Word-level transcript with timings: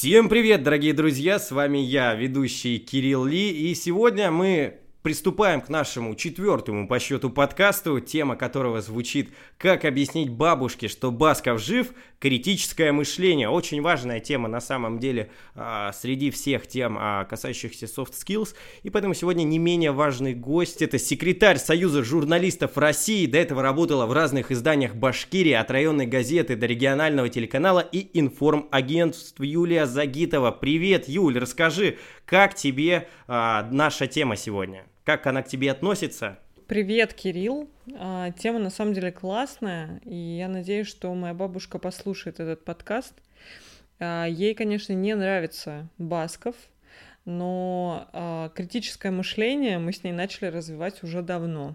Всем 0.00 0.30
привет, 0.30 0.62
дорогие 0.62 0.94
друзья, 0.94 1.38
с 1.38 1.50
вами 1.50 1.76
я, 1.76 2.14
ведущий 2.14 2.78
Кирилл 2.78 3.26
Ли, 3.26 3.50
и 3.50 3.74
сегодня 3.74 4.30
мы 4.30 4.79
Приступаем 5.02 5.62
к 5.62 5.70
нашему 5.70 6.14
четвертому 6.14 6.86
по 6.86 6.98
счету 6.98 7.30
подкасту, 7.30 8.00
тема 8.00 8.36
которого 8.36 8.82
звучит 8.82 9.30
«Как 9.56 9.86
объяснить 9.86 10.28
бабушке, 10.28 10.88
что 10.88 11.10
Басков 11.10 11.58
жив? 11.58 11.94
Критическое 12.18 12.92
мышление». 12.92 13.48
Очень 13.48 13.80
важная 13.80 14.20
тема 14.20 14.46
на 14.46 14.60
самом 14.60 14.98
деле 14.98 15.30
а, 15.54 15.92
среди 15.92 16.30
всех 16.30 16.66
тем, 16.66 16.98
а, 17.00 17.24
касающихся 17.24 17.86
soft 17.86 18.12
skills. 18.12 18.54
И 18.82 18.90
поэтому 18.90 19.14
сегодня 19.14 19.44
не 19.44 19.58
менее 19.58 19.92
важный 19.92 20.34
гость– 20.34 20.82
это 20.82 20.98
секретарь 20.98 21.56
Союза 21.56 22.04
журналистов 22.04 22.76
России. 22.76 23.24
До 23.24 23.38
этого 23.38 23.62
работала 23.62 24.04
в 24.04 24.12
разных 24.12 24.50
изданиях 24.50 24.94
Башкирии, 24.94 25.52
от 25.52 25.70
районной 25.70 26.04
газеты 26.04 26.56
до 26.56 26.66
регионального 26.66 27.30
телеканала 27.30 27.80
и 27.80 28.10
информагентств 28.20 29.40
Юлия 29.40 29.86
Загитова. 29.86 30.50
Привет, 30.50 31.08
Юль, 31.08 31.38
расскажи, 31.38 31.96
как 32.30 32.54
тебе 32.54 33.08
а, 33.26 33.68
наша 33.72 34.06
тема 34.06 34.36
сегодня? 34.36 34.84
Как 35.04 35.26
она 35.26 35.42
к 35.42 35.48
тебе 35.48 35.72
относится? 35.72 36.38
Привет, 36.68 37.12
Кирилл. 37.12 37.68
А, 37.98 38.30
тема 38.30 38.60
на 38.60 38.70
самом 38.70 38.94
деле 38.94 39.10
классная, 39.10 40.00
и 40.04 40.14
я 40.14 40.46
надеюсь, 40.46 40.86
что 40.86 41.12
моя 41.12 41.34
бабушка 41.34 41.80
послушает 41.80 42.38
этот 42.38 42.64
подкаст. 42.64 43.14
А, 43.98 44.26
ей, 44.26 44.54
конечно, 44.54 44.92
не 44.92 45.16
нравится 45.16 45.88
Басков, 45.98 46.54
но 47.24 48.08
а, 48.12 48.50
критическое 48.50 49.10
мышление 49.10 49.80
мы 49.80 49.92
с 49.92 50.04
ней 50.04 50.12
начали 50.12 50.46
развивать 50.46 51.02
уже 51.02 51.22
давно. 51.22 51.74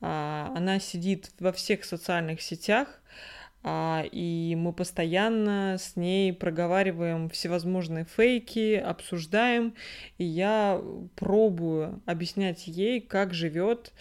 Она 0.00 0.80
сидит 0.80 1.30
во 1.38 1.52
всех 1.52 1.84
социальных 1.84 2.42
сетях, 2.42 3.00
и 3.66 4.54
мы 4.58 4.72
постоянно 4.72 5.76
с 5.78 5.96
ней 5.96 6.32
проговариваем 6.32 7.30
всевозможные 7.30 8.04
фейки, 8.04 8.74
обсуждаем, 8.74 9.74
и 10.18 10.24
я 10.24 10.82
пробую 11.14 12.02
объяснять 12.04 12.66
ей, 12.66 13.00
как 13.00 13.32
живет 13.32 13.92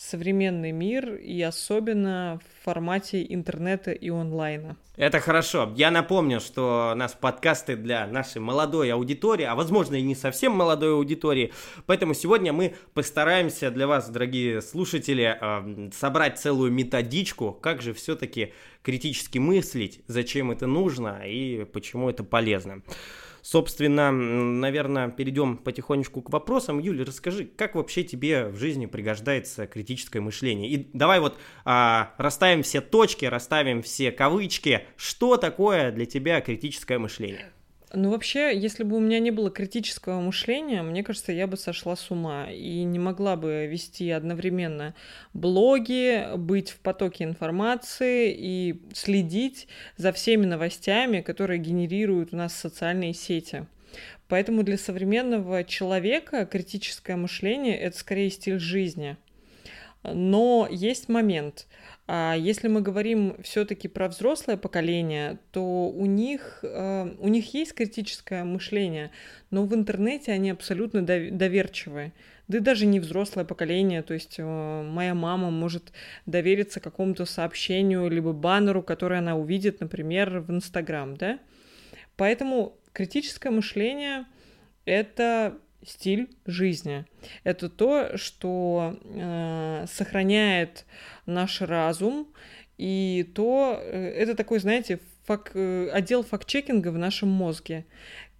современный 0.00 0.72
мир 0.72 1.14
и 1.16 1.42
особенно 1.42 2.40
в 2.40 2.64
формате 2.64 3.24
интернета 3.28 3.90
и 3.90 4.08
онлайна. 4.08 4.76
Это 4.96 5.20
хорошо. 5.20 5.72
Я 5.76 5.90
напомню, 5.90 6.40
что 6.40 6.92
у 6.94 6.96
нас 6.96 7.12
подкасты 7.12 7.76
для 7.76 8.06
нашей 8.06 8.40
молодой 8.40 8.92
аудитории, 8.92 9.44
а 9.44 9.54
возможно 9.54 9.96
и 9.96 10.02
не 10.02 10.14
совсем 10.14 10.52
молодой 10.52 10.94
аудитории. 10.94 11.52
Поэтому 11.84 12.14
сегодня 12.14 12.52
мы 12.52 12.74
постараемся 12.94 13.70
для 13.70 13.86
вас, 13.86 14.08
дорогие 14.08 14.62
слушатели, 14.62 15.36
э, 15.38 15.90
собрать 15.92 16.38
целую 16.38 16.72
методичку, 16.72 17.52
как 17.52 17.82
же 17.82 17.92
все-таки 17.92 18.54
критически 18.82 19.36
мыслить, 19.38 20.00
зачем 20.06 20.50
это 20.50 20.66
нужно 20.66 21.20
и 21.26 21.64
почему 21.64 22.08
это 22.08 22.24
полезно. 22.24 22.82
Собственно, 23.42 24.10
наверное, 24.10 25.08
перейдем 25.08 25.56
потихонечку 25.56 26.22
к 26.22 26.30
вопросам. 26.30 26.78
Юля, 26.78 27.04
расскажи, 27.04 27.44
как 27.44 27.74
вообще 27.74 28.04
тебе 28.04 28.46
в 28.46 28.56
жизни 28.56 28.86
пригождается 28.86 29.66
критическое 29.66 30.20
мышление? 30.20 30.70
И 30.70 30.90
давай 30.92 31.20
вот 31.20 31.38
а, 31.64 32.14
расставим 32.18 32.62
все 32.62 32.80
точки, 32.80 33.24
расставим 33.24 33.82
все 33.82 34.12
кавычки. 34.12 34.86
Что 34.96 35.36
такое 35.36 35.92
для 35.92 36.06
тебя 36.06 36.40
критическое 36.40 36.98
мышление? 36.98 37.52
Ну, 37.92 38.10
вообще, 38.10 38.56
если 38.56 38.84
бы 38.84 38.96
у 38.96 39.00
меня 39.00 39.18
не 39.18 39.32
было 39.32 39.50
критического 39.50 40.20
мышления, 40.20 40.82
мне 40.82 41.02
кажется, 41.02 41.32
я 41.32 41.48
бы 41.48 41.56
сошла 41.56 41.96
с 41.96 42.08
ума 42.12 42.48
и 42.48 42.84
не 42.84 43.00
могла 43.00 43.34
бы 43.34 43.66
вести 43.66 44.08
одновременно 44.10 44.94
блоги, 45.34 46.36
быть 46.36 46.70
в 46.70 46.78
потоке 46.78 47.24
информации 47.24 48.32
и 48.32 48.80
следить 48.94 49.66
за 49.96 50.12
всеми 50.12 50.46
новостями, 50.46 51.20
которые 51.20 51.58
генерируют 51.58 52.32
у 52.32 52.36
нас 52.36 52.54
социальные 52.54 53.12
сети. 53.12 53.66
Поэтому 54.28 54.62
для 54.62 54.78
современного 54.78 55.64
человека 55.64 56.46
критическое 56.46 57.16
мышление— 57.16 57.76
это 57.80 57.98
скорее 57.98 58.30
стиль 58.30 58.60
жизни. 58.60 59.16
Но 60.02 60.66
есть 60.70 61.08
момент— 61.08 61.66
а 62.12 62.34
если 62.34 62.66
мы 62.66 62.80
говорим 62.80 63.36
все-таки 63.40 63.86
про 63.86 64.08
взрослое 64.08 64.56
поколение, 64.56 65.38
то 65.52 65.88
у 65.88 66.06
них, 66.06 66.58
э, 66.64 67.14
у 67.20 67.28
них 67.28 67.54
есть 67.54 67.72
критическое 67.72 68.42
мышление, 68.42 69.12
но 69.52 69.62
в 69.62 69.72
интернете 69.76 70.32
они 70.32 70.50
абсолютно 70.50 71.02
доверчивые. 71.02 72.12
Да 72.48 72.58
и 72.58 72.60
даже 72.60 72.86
не 72.86 72.98
взрослое 72.98 73.44
поколение, 73.44 74.02
то 74.02 74.12
есть 74.12 74.40
э, 74.40 74.42
моя 74.42 75.14
мама 75.14 75.52
может 75.52 75.92
довериться 76.26 76.80
какому-то 76.80 77.26
сообщению 77.26 78.10
либо 78.10 78.32
баннеру, 78.32 78.82
который 78.82 79.18
она 79.18 79.36
увидит, 79.36 79.78
например, 79.78 80.40
в 80.40 80.50
Инстаграм, 80.50 81.16
да? 81.16 81.38
Поэтому 82.16 82.76
критическое 82.92 83.50
мышление— 83.50 84.26
это 84.84 85.58
стиль 85.84 86.30
жизни. 86.46 87.04
Это 87.44 87.68
то, 87.68 88.16
что 88.16 88.98
э, 89.04 89.86
сохраняет 89.88 90.86
наш 91.26 91.60
разум, 91.60 92.28
и 92.78 93.30
то 93.34 93.78
э, 93.80 94.10
это 94.16 94.34
такой, 94.34 94.58
знаете, 94.58 95.00
фак, 95.24 95.52
э, 95.54 95.90
отдел 95.90 96.22
факт-чекинга 96.22 96.88
в 96.88 96.98
нашем 96.98 97.28
мозге, 97.28 97.86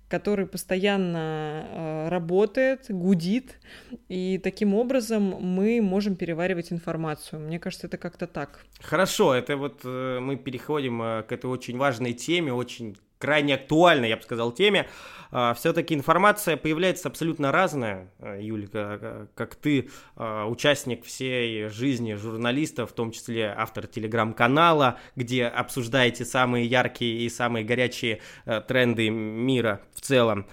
который 0.08 0.46
постоянно 0.46 1.66
э, 1.68 2.08
работает, 2.08 2.86
гудит, 2.88 3.60
и 4.08 4.40
таким 4.42 4.74
образом 4.74 5.22
мы 5.22 5.80
можем 5.80 6.16
переваривать 6.16 6.72
информацию. 6.72 7.40
Мне 7.40 7.60
кажется, 7.60 7.86
это 7.86 7.96
как-то 7.96 8.26
так. 8.26 8.64
Хорошо, 8.80 9.34
это 9.34 9.56
вот 9.56 9.82
э, 9.84 10.18
мы 10.20 10.36
переходим 10.36 11.00
э, 11.00 11.22
к 11.22 11.32
этой 11.32 11.46
очень 11.46 11.78
важной 11.78 12.12
теме, 12.12 12.52
очень 12.52 12.96
крайне 13.20 13.54
актуальной, 13.54 14.08
я 14.08 14.16
бы 14.16 14.22
сказал, 14.22 14.50
теме. 14.50 14.88
А, 15.30 15.54
Все-таки 15.54 15.94
информация 15.94 16.56
появляется 16.56 17.08
абсолютно 17.08 17.52
разная, 17.52 18.10
а, 18.18 18.36
Юлька, 18.40 19.28
как 19.34 19.54
ты, 19.54 19.90
а, 20.16 20.46
участник 20.46 21.04
всей 21.04 21.68
жизни 21.68 22.14
журналистов, 22.14 22.90
в 22.90 22.94
том 22.94 23.12
числе 23.12 23.54
автор 23.56 23.86
телеграм-канала, 23.86 24.98
где 25.14 25.46
обсуждаете 25.46 26.24
самые 26.24 26.66
яркие 26.66 27.20
и 27.20 27.28
самые 27.28 27.64
горячие 27.64 28.20
тренды 28.66 29.10
мира 29.10 29.82
в 29.94 30.00
целом. 30.00 30.46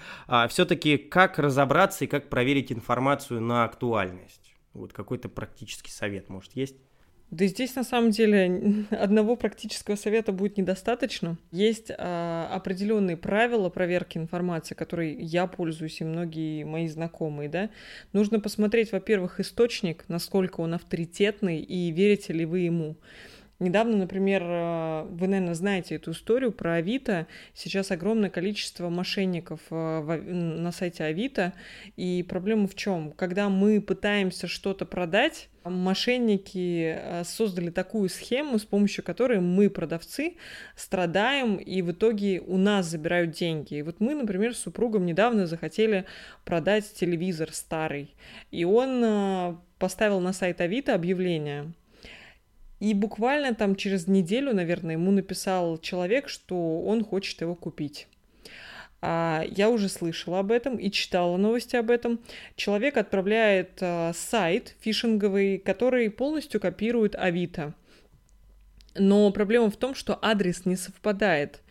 Все-таки 0.48 0.98
как 0.98 1.38
разобраться 1.38 2.04
и 2.04 2.06
как 2.06 2.28
проверить 2.28 2.70
информацию 2.70 3.40
на 3.40 3.64
актуальность? 3.64 4.54
Вот 4.74 4.92
какой-то 4.92 5.28
практический 5.28 5.90
совет, 5.90 6.28
может, 6.28 6.52
есть? 6.54 6.76
Да 7.30 7.44
здесь 7.46 7.74
на 7.74 7.84
самом 7.84 8.10
деле 8.10 8.86
одного 8.90 9.36
практического 9.36 9.96
совета 9.96 10.32
будет 10.32 10.56
недостаточно. 10.56 11.36
Есть 11.50 11.90
а, 11.96 12.48
определенные 12.50 13.16
правила 13.16 13.68
проверки 13.68 14.16
информации, 14.16 14.74
которые 14.74 15.14
я 15.14 15.46
пользуюсь 15.46 16.00
и 16.00 16.04
многие 16.04 16.64
мои 16.64 16.88
знакомые, 16.88 17.48
да. 17.48 17.70
Нужно 18.12 18.40
посмотреть, 18.40 18.92
во-первых, 18.92 19.40
источник, 19.40 20.04
насколько 20.08 20.60
он 20.62 20.74
авторитетный 20.74 21.60
и 21.60 21.90
верите 21.90 22.32
ли 22.32 22.46
вы 22.46 22.60
ему. 22.60 22.96
Недавно, 23.60 23.96
например, 23.96 24.42
э, 24.44 25.06
вы, 25.10 25.26
наверное, 25.26 25.54
знаете 25.54 25.96
эту 25.96 26.12
историю 26.12 26.52
про 26.52 26.74
Авито. 26.74 27.26
Сейчас 27.54 27.90
огромное 27.90 28.30
количество 28.30 28.88
мошенников 28.88 29.60
э, 29.70 30.00
на 30.00 30.70
сайте 30.70 31.02
Авито. 31.02 31.52
И 31.96 32.24
проблема 32.28 32.68
в 32.68 32.76
чем? 32.76 33.10
Когда 33.10 33.48
мы 33.48 33.80
пытаемся 33.80 34.46
что-то 34.46 34.86
продать, 34.86 35.48
мошенники 35.64 36.98
э, 37.00 37.24
создали 37.24 37.70
такую 37.70 38.08
схему, 38.10 38.60
с 38.60 38.64
помощью 38.64 39.02
которой 39.02 39.40
мы, 39.40 39.70
продавцы, 39.70 40.36
страдаем, 40.76 41.56
и 41.56 41.82
в 41.82 41.90
итоге 41.90 42.40
у 42.40 42.58
нас 42.58 42.86
забирают 42.86 43.32
деньги. 43.32 43.74
И 43.74 43.82
вот 43.82 43.98
мы, 43.98 44.14
например, 44.14 44.54
с 44.54 44.60
супругом 44.60 45.04
недавно 45.04 45.48
захотели 45.48 46.04
продать 46.44 46.94
телевизор 46.94 47.52
старый. 47.52 48.14
И 48.52 48.64
он 48.64 49.58
поставил 49.80 50.20
на 50.20 50.32
сайт 50.32 50.60
Авито 50.60 50.94
объявление– 50.94 51.72
и 52.80 52.94
буквально 52.94 53.54
там 53.54 53.74
через 53.74 54.06
неделю, 54.06 54.54
наверное, 54.54 54.94
ему 54.94 55.10
написал 55.10 55.78
человек, 55.78 56.28
что 56.28 56.82
он 56.82 57.04
хочет 57.04 57.40
его 57.40 57.54
купить. 57.54 58.06
А 59.00 59.44
я 59.48 59.70
уже 59.70 59.88
слышала 59.88 60.40
об 60.40 60.50
этом 60.50 60.76
и 60.76 60.90
читала 60.90 61.36
новости 61.36 61.76
об 61.76 61.90
этом. 61.90 62.20
Человек 62.56 62.96
отправляет 62.96 63.78
а, 63.80 64.12
сайт 64.12 64.74
фишинговый, 64.80 65.58
который 65.58 66.10
полностью 66.10 66.60
копирует 66.60 67.14
Авито. 67.14 67.74
Но 68.96 69.30
проблема 69.30 69.70
в 69.70 69.76
том, 69.76 69.94
что 69.94 70.18
адрес 70.20 70.66
не 70.66 70.76
совпадает 70.76 71.62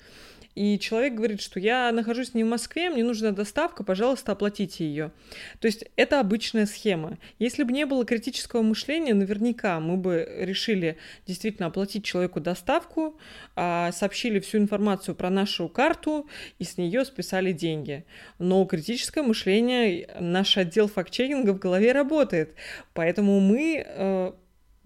и 0.58 0.80
человек 0.80 1.14
говорит, 1.14 1.40
что 1.40 1.60
я 1.60 1.92
нахожусь 1.92 2.34
не 2.34 2.44
в 2.44 2.48
Москве, 2.48 2.90
мне 2.90 3.04
нужна 3.04 3.32
доставка, 3.32 3.84
пожалуйста, 3.84 4.32
оплатите 4.32 4.88
ее. 4.88 5.12
То 5.60 5.68
есть 5.68 5.86
это 5.96 6.20
обычная 6.20 6.66
схема. 6.66 7.20
Если 7.38 7.62
бы 7.62 7.72
не 7.72 7.86
было 7.86 8.06
критического 8.06 8.64
мышления, 8.64 9.14
наверняка 9.14 9.80
мы 9.80 9.98
бы 9.98 10.28
решили 10.40 10.98
действительно 11.28 11.68
оплатить 11.68 12.04
человеку 12.04 12.40
доставку, 12.40 13.20
а, 13.56 13.92
сообщили 13.92 14.40
всю 14.40 14.58
информацию 14.58 15.14
про 15.14 15.30
нашу 15.30 15.70
карту 15.70 16.28
и 16.58 16.64
с 16.64 16.78
нее 16.78 17.06
списали 17.06 17.52
деньги. 17.52 18.06
Но 18.40 18.66
критическое 18.66 19.22
мышление, 19.22 20.10
наш 20.20 20.58
отдел 20.58 20.88
факт-чекинга 20.88 21.52
в 21.52 21.60
голове 21.60 21.92
работает. 21.92 22.56
Поэтому 22.94 23.40
мы 23.40 23.86
э, 23.86 24.32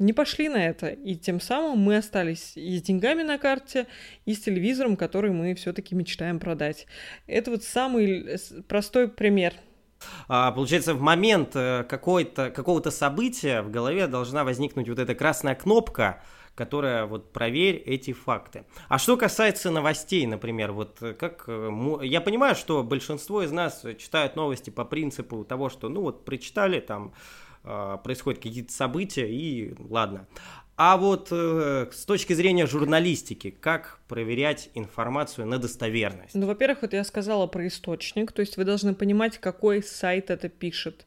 не 0.01 0.13
пошли 0.13 0.50
на 0.50 0.68
это. 0.68 0.88
И 0.88 1.15
тем 1.15 1.39
самым 1.39 1.80
мы 1.80 1.98
остались 1.98 2.57
и 2.57 2.77
с 2.77 2.81
деньгами 2.81 3.24
на 3.24 3.38
карте, 3.38 3.88
и 4.25 4.33
с 4.33 4.42
телевизором, 4.42 4.98
который 4.98 5.31
мы 5.31 5.53
все-таки 5.56 5.95
мечтаем 5.95 6.39
продать. 6.39 6.88
Это 7.27 7.51
вот 7.51 7.63
самый 7.63 8.38
простой 8.68 9.07
пример. 9.07 9.53
А, 10.27 10.51
получается, 10.51 10.95
в 10.95 11.01
момент 11.01 11.51
э, 11.56 11.83
какого-то 11.88 12.92
события 12.92 13.62
в 13.62 13.69
голове 13.69 14.07
должна 14.07 14.44
возникнуть 14.44 14.89
вот 14.89 14.98
эта 14.98 15.13
красная 15.13 15.53
кнопка, 15.53 16.24
которая 16.56 17.06
вот 17.06 17.31
проверь 17.31 17.75
эти 17.86 18.12
факты. 18.12 18.65
А 18.89 18.97
что 18.97 19.15
касается 19.15 19.69
новостей, 19.69 20.25
например, 20.25 20.71
вот 20.71 21.01
э, 21.01 21.13
как 21.13 21.45
э, 21.47 21.69
я 22.04 22.21
понимаю, 22.21 22.56
что 22.56 22.83
большинство 22.83 23.44
из 23.44 23.51
нас 23.51 23.86
читают 24.00 24.36
новости 24.36 24.69
по 24.69 24.86
принципу 24.86 25.45
того, 25.45 25.69
что 25.69 25.88
ну 25.88 26.01
вот 26.01 26.25
прочитали 26.25 26.80
там 26.80 27.13
происходят 27.63 28.42
какие-то 28.42 28.74
события, 28.74 29.30
и 29.30 29.74
ладно. 29.90 30.28
А 30.84 30.98
вот 30.98 31.28
э, 31.30 31.90
с 31.92 32.06
точки 32.06 32.34
зрения 32.34 32.66
журналистики, 32.66 33.52
как 33.52 34.00
проверять 34.08 34.72
информацию 34.74 35.46
на 35.46 35.60
достоверность? 35.60 36.34
Ну, 36.34 36.48
во-первых, 36.48 36.81
вот 36.81 36.94
я 36.94 37.04
сказала 37.04 37.46
про 37.46 37.68
источник, 37.68 38.31
то 38.31 38.40
есть 38.40 38.58
вы 38.58 38.63
должны 38.63 38.96
понимать, 38.96 39.38
какой 39.38 39.84
сайт 39.84 40.31
это 40.31 40.50
пишет. 40.50 41.06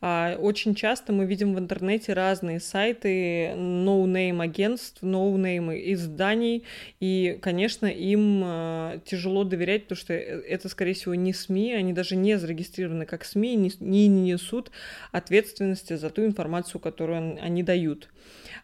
А, 0.00 0.36
очень 0.36 0.74
часто 0.74 1.12
мы 1.12 1.26
видим 1.26 1.54
в 1.54 1.58
интернете 1.58 2.14
разные 2.14 2.58
сайты 2.60 3.52
no-name 3.54 4.42
агентств, 4.42 5.02
no-name 5.02 5.92
изданий, 5.92 6.64
и, 7.00 7.38
конечно, 7.42 7.86
им 7.86 8.42
а, 8.44 8.98
тяжело 9.04 9.44
доверять, 9.44 9.82
потому 9.82 9.98
что 9.98 10.14
э, 10.14 10.40
это, 10.48 10.68
скорее 10.68 10.94
всего, 10.94 11.14
не 11.14 11.32
СМИ, 11.34 11.74
они 11.74 11.92
даже 11.92 12.16
не 12.16 12.38
зарегистрированы 12.38 13.04
как 13.04 13.24
СМИ, 13.24 13.56
не, 13.56 13.72
не 13.80 14.08
несут 14.08 14.70
ответственности 15.12 15.96
за 15.96 16.08
ту 16.10 16.24
информацию, 16.24 16.80
которую 16.80 17.38
они 17.42 17.62
дают. 17.62 18.08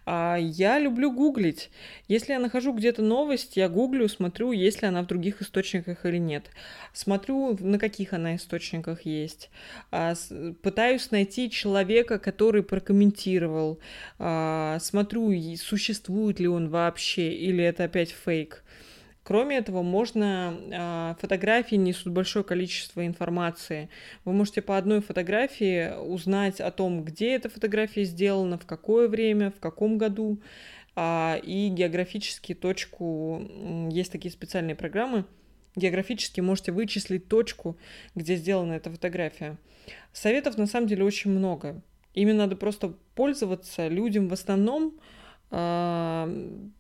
А 0.08 0.36
я 0.36 0.78
люблю 0.78 1.10
гуглить. 1.10 1.68
Если 2.06 2.32
я 2.32 2.38
нахожу 2.38 2.72
где-то 2.72 3.02
новость, 3.02 3.56
я 3.56 3.68
гуглю, 3.68 4.08
смотрю, 4.08 4.52
есть 4.52 4.80
ли 4.80 4.86
она 4.86 5.02
в 5.02 5.06
других 5.06 5.42
источниках 5.42 6.06
или 6.06 6.18
нет. 6.18 6.48
Смотрю, 6.92 7.56
на 7.58 7.80
каких 7.80 8.12
она 8.12 8.36
источниках 8.36 9.02
есть. 9.02 9.50
А, 9.90 10.14
пытаюсь 10.62 11.10
найти 11.10 11.25
человека, 11.34 12.18
который 12.18 12.62
прокомментировал. 12.62 13.78
А, 14.18 14.78
смотрю, 14.80 15.32
существует 15.56 16.40
ли 16.40 16.48
он 16.48 16.68
вообще, 16.68 17.32
или 17.32 17.62
это 17.64 17.84
опять 17.84 18.10
фейк. 18.10 18.62
Кроме 19.26 19.56
этого, 19.56 19.82
можно 19.82 20.54
э, 20.70 21.20
фотографии 21.20 21.74
несут 21.74 22.12
большое 22.12 22.44
количество 22.44 23.04
информации. 23.04 23.88
Вы 24.24 24.32
можете 24.32 24.62
по 24.62 24.78
одной 24.78 25.00
фотографии 25.00 25.98
узнать 25.98 26.60
о 26.60 26.70
том, 26.70 27.02
где 27.02 27.34
эта 27.34 27.48
фотография 27.48 28.04
сделана, 28.04 28.56
в 28.56 28.66
какое 28.66 29.08
время, 29.08 29.50
в 29.50 29.58
каком 29.58 29.98
году, 29.98 30.40
э, 30.94 31.40
и 31.42 31.68
географически 31.70 32.54
точку. 32.54 33.42
Есть 33.90 34.12
такие 34.12 34.30
специальные 34.30 34.76
программы. 34.76 35.24
Географически 35.76 36.40
можете 36.40 36.72
вычислить 36.72 37.28
точку, 37.28 37.76
где 38.14 38.36
сделана 38.36 38.72
эта 38.72 38.90
фотография. 38.90 39.56
Советов 40.12 40.56
на 40.56 40.66
самом 40.66 40.88
деле 40.88 41.04
очень 41.04 41.30
много. 41.30 41.82
Ими 42.14 42.32
надо 42.32 42.56
просто 42.56 42.94
пользоваться 43.14 43.88
людям 43.88 44.28
в 44.28 44.32
основном 44.32 44.98
а, 45.50 46.28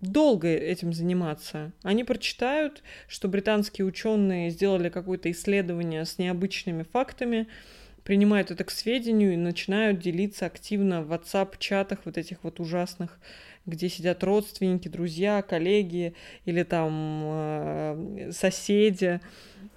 долго 0.00 0.48
этим 0.48 0.92
заниматься. 0.92 1.72
Они 1.82 2.04
прочитают, 2.04 2.82
что 3.06 3.28
британские 3.28 3.86
ученые 3.86 4.50
сделали 4.50 4.88
какое-то 4.88 5.30
исследование 5.30 6.04
с 6.04 6.18
необычными 6.18 6.82
фактами, 6.82 7.46
принимают 8.02 8.50
это 8.50 8.64
к 8.64 8.70
сведению 8.70 9.34
и 9.34 9.36
начинают 9.36 10.00
делиться 10.00 10.46
активно 10.46 11.02
в 11.02 11.12
WhatsApp-чатах 11.12 12.00
вот 12.04 12.16
этих 12.16 12.42
вот 12.44 12.60
ужасных, 12.60 13.18
где 13.66 13.88
сидят 13.88 14.22
родственники, 14.24 14.88
друзья, 14.88 15.42
коллеги 15.42 16.14
или 16.44 16.62
там 16.62 17.22
э, 17.24 18.30
соседи. 18.32 19.20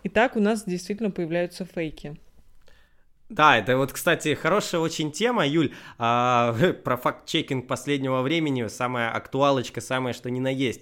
И 0.03 0.09
так 0.09 0.36
у 0.36 0.39
нас 0.39 0.63
действительно 0.63 1.12
появляются 1.12 1.65
фейки. 1.65 2.15
Да, 3.30 3.57
это 3.57 3.77
вот, 3.77 3.91
кстати, 3.91 4.33
хорошая 4.33 4.81
очень 4.81 5.12
тема, 5.12 5.45
Юль, 5.45 5.74
а, 6.00 6.53
про 6.83 6.97
факт-чекинг 6.97 7.68
последнего 7.68 8.21
времени, 8.21 8.68
самая 8.68 9.12
актуалочка, 9.12 9.81
самое 9.81 10.13
что 10.13 10.31
ни 10.31 10.39
на 10.39 10.50
есть. 10.50 10.81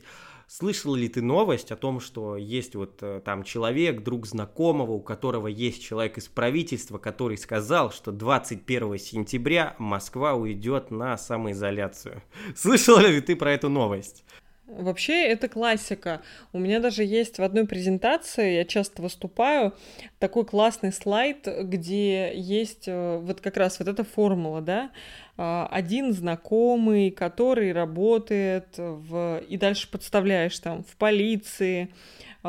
Слышал 0.50 0.96
ли 0.96 1.10
ты 1.10 1.22
новость 1.22 1.74
о 1.74 1.76
том, 1.76 2.00
что 2.00 2.38
есть 2.38 2.74
вот 2.76 3.00
э, 3.02 3.22
там 3.24 3.44
человек, 3.44 4.02
друг 4.02 4.26
знакомого, 4.26 4.92
у 4.92 5.02
которого 5.02 5.48
есть 5.48 5.84
человек 5.84 6.18
из 6.18 6.30
правительства, 6.30 6.98
который 6.98 7.38
сказал, 7.38 7.92
что 7.92 8.14
21 8.14 8.98
сентября 8.98 9.76
Москва 9.78 10.36
уйдет 10.36 10.90
на 10.90 11.18
самоизоляцию? 11.18 12.24
Слышал 12.56 12.98
ли 12.98 13.20
ты 13.20 13.36
про 13.36 13.52
эту 13.52 13.68
новость? 13.68 14.24
Вообще, 14.68 15.26
это 15.26 15.48
классика. 15.48 16.22
У 16.52 16.60
меня 16.60 16.82
даже 16.82 17.06
есть 17.06 17.40
в 17.40 17.44
одной 17.44 17.66
презентации, 17.66 18.56
я 18.56 18.66
часто 18.66 19.02
выступаю, 19.02 19.74
такой 20.20 20.44
классный 20.46 20.92
слайд, 20.92 21.48
где 21.48 22.38
есть 22.38 22.84
э, 22.88 23.18
вот 23.18 23.40
как 23.40 23.56
раз 23.56 23.80
вот 23.80 23.88
эта 23.88 24.04
формула, 24.04 24.60
да, 24.60 24.92
а, 25.38 25.70
один 25.72 26.12
знакомый, 26.12 27.12
который 27.12 27.72
работает 27.72 28.68
в... 28.78 29.42
и 29.48 29.56
дальше 29.56 29.90
подставляешь 29.90 30.60
там 30.60 30.84
в 30.84 30.98
полиции, 30.98 31.90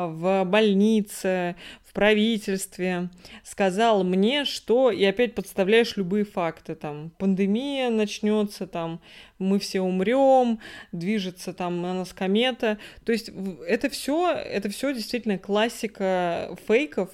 в 0.07 0.43
больнице, 0.45 1.55
в 1.83 1.93
правительстве, 1.93 3.09
сказал 3.43 4.03
мне, 4.03 4.45
что... 4.45 4.91
И 4.91 5.03
опять 5.03 5.35
подставляешь 5.35 5.97
любые 5.97 6.25
факты, 6.25 6.75
там, 6.75 7.11
пандемия 7.17 7.89
начнется, 7.89 8.67
там, 8.67 9.01
мы 9.39 9.59
все 9.59 9.81
умрем, 9.81 10.59
движется 10.91 11.53
там 11.53 11.81
на 11.81 11.93
нас 11.93 12.13
комета. 12.13 12.77
То 13.05 13.11
есть 13.11 13.31
это 13.67 13.89
все, 13.89 14.31
это 14.31 14.69
все 14.69 14.93
действительно 14.93 15.37
классика 15.37 16.55
фейков, 16.67 17.09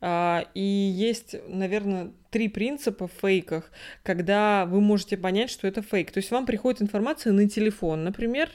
а, 0.00 0.46
и 0.54 0.60
есть, 0.60 1.36
наверное, 1.48 2.12
три 2.30 2.48
принципа 2.48 3.08
в 3.08 3.12
фейках, 3.12 3.70
когда 4.02 4.66
вы 4.66 4.80
можете 4.80 5.16
понять, 5.16 5.50
что 5.50 5.66
это 5.66 5.82
фейк. 5.82 6.10
То 6.12 6.18
есть 6.18 6.30
вам 6.30 6.46
приходит 6.46 6.82
информация 6.82 7.32
на 7.32 7.48
телефон, 7.48 8.04
например, 8.04 8.50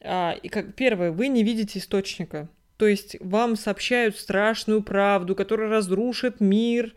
а, 0.00 0.32
и 0.42 0.48
как 0.48 0.74
первое, 0.74 1.12
вы 1.12 1.28
не 1.28 1.44
видите 1.44 1.78
источника. 1.78 2.48
То 2.82 2.88
есть 2.88 3.16
вам 3.20 3.54
сообщают 3.54 4.18
страшную 4.18 4.82
правду, 4.82 5.36
которая 5.36 5.70
разрушит 5.70 6.40
мир, 6.40 6.94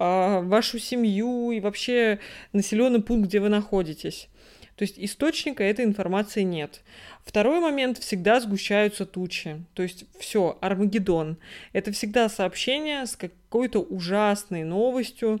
а, 0.00 0.40
вашу 0.40 0.80
семью 0.80 1.52
и 1.52 1.60
вообще 1.60 2.18
населенный 2.52 3.00
пункт, 3.00 3.28
где 3.28 3.38
вы 3.38 3.48
находитесь. 3.48 4.28
То 4.74 4.82
есть 4.82 4.96
источника 4.98 5.62
этой 5.62 5.84
информации 5.84 6.42
нет. 6.42 6.82
Второй 7.24 7.60
момент 7.60 7.98
всегда 7.98 8.40
сгущаются 8.40 9.06
тучи. 9.06 9.64
То 9.74 9.84
есть 9.84 10.06
все, 10.18 10.58
Армагеддон. 10.60 11.36
Это 11.72 11.92
всегда 11.92 12.28
сообщение 12.28 13.06
с 13.06 13.14
какой-то 13.14 13.78
ужасной 13.78 14.64
новостью, 14.64 15.38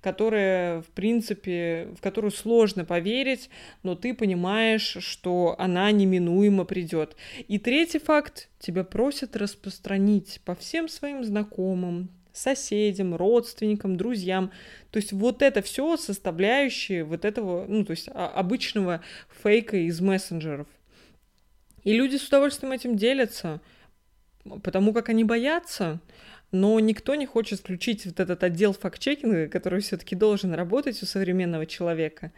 которая, 0.00 0.82
в 0.82 0.86
принципе, 0.86 1.88
в 1.96 2.00
которую 2.00 2.30
сложно 2.30 2.84
поверить, 2.84 3.50
но 3.82 3.94
ты 3.94 4.14
понимаешь, 4.14 4.96
что 5.00 5.56
она 5.58 5.90
неминуемо 5.90 6.64
придет. 6.64 7.16
И 7.48 7.58
третий 7.58 7.98
факт, 7.98 8.48
тебя 8.58 8.84
просят 8.84 9.36
распространить 9.36 10.40
по 10.44 10.54
всем 10.54 10.88
своим 10.88 11.24
знакомым, 11.24 12.10
соседям, 12.32 13.14
родственникам, 13.14 13.96
друзьям. 13.96 14.52
То 14.90 14.98
есть 14.98 15.12
вот 15.12 15.42
это 15.42 15.62
все 15.62 15.96
составляющие 15.96 17.04
вот 17.04 17.24
этого, 17.24 17.66
ну, 17.66 17.84
то 17.84 17.90
есть 17.90 18.08
обычного 18.14 19.02
фейка 19.42 19.76
из 19.76 20.00
мессенджеров. 20.00 20.68
И 21.84 21.92
люди 21.92 22.16
с 22.16 22.26
удовольствием 22.26 22.72
этим 22.72 22.96
делятся, 22.96 23.60
потому 24.62 24.92
как 24.92 25.08
они 25.08 25.24
боятся, 25.24 26.00
но 26.50 26.78
никто 26.80 27.14
не 27.14 27.26
хочет 27.26 27.60
включить 27.60 28.06
вот 28.06 28.20
этот 28.20 28.42
отдел 28.42 28.72
факт-чекинга, 28.72 29.48
который 29.48 29.80
все-таки 29.80 30.16
должен 30.16 30.54
работать 30.54 31.02
у 31.02 31.06
современного 31.06 31.66
человека, 31.66 32.32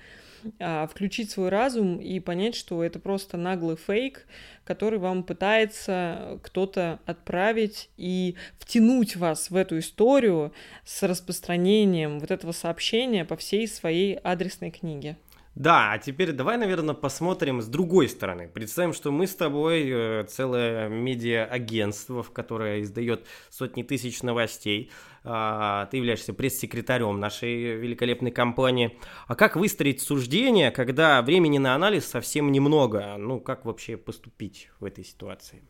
а, 0.59 0.87
включить 0.87 1.31
свой 1.31 1.49
разум 1.49 1.99
и 1.99 2.19
понять, 2.19 2.55
что 2.55 2.83
это 2.83 2.99
просто 2.99 3.37
наглый 3.37 3.77
фейк, 3.77 4.27
который 4.65 4.99
вам 4.99 5.23
пытается 5.23 6.41
кто-то 6.43 6.99
отправить 7.07 7.91
и 7.97 8.37
втянуть 8.59 9.17
вас 9.17 9.51
в 9.51 9.57
эту 9.57 9.79
историю 9.79 10.53
с 10.85 11.03
распространением 11.03 12.19
вот 12.19 12.31
этого 12.31 12.53
сообщения 12.53 13.25
по 13.25 13.37
всей 13.37 13.69
своей 13.69 14.15
адресной 14.15 14.71
книге. 14.71 15.17
Да, 15.61 15.93
а 15.93 15.99
теперь 15.99 16.33
давай, 16.33 16.57
наверное, 16.57 16.95
посмотрим 16.95 17.61
с 17.61 17.67
другой 17.67 18.09
стороны. 18.09 18.49
Представим, 18.49 18.95
что 18.95 19.13
мы 19.13 19.27
с 19.27 19.35
тобой 19.35 19.85
э, 19.91 20.25
целое 20.27 20.89
медиа-агентство, 20.89 22.23
которое 22.23 22.81
издает 22.81 23.27
сотни 23.51 23.83
тысяч 23.83 24.23
новостей. 24.23 24.91
А, 25.23 25.85
ты 25.91 25.99
являешься 25.99 26.33
пресс-секретарем 26.33 27.21
нашей 27.21 27.77
великолепной 27.77 28.31
компании. 28.31 28.99
А 29.27 29.35
как 29.35 29.55
выстроить 29.55 30.01
суждение, 30.01 30.71
когда 30.71 31.21
времени 31.21 31.59
на 31.59 31.75
анализ 31.75 32.07
совсем 32.07 32.51
немного? 32.53 33.17
Ну, 33.19 33.39
как 33.39 33.67
вообще 33.67 33.99
поступить 33.99 34.71
в 34.81 34.87
этой 34.87 35.05
ситуации? 35.05 35.63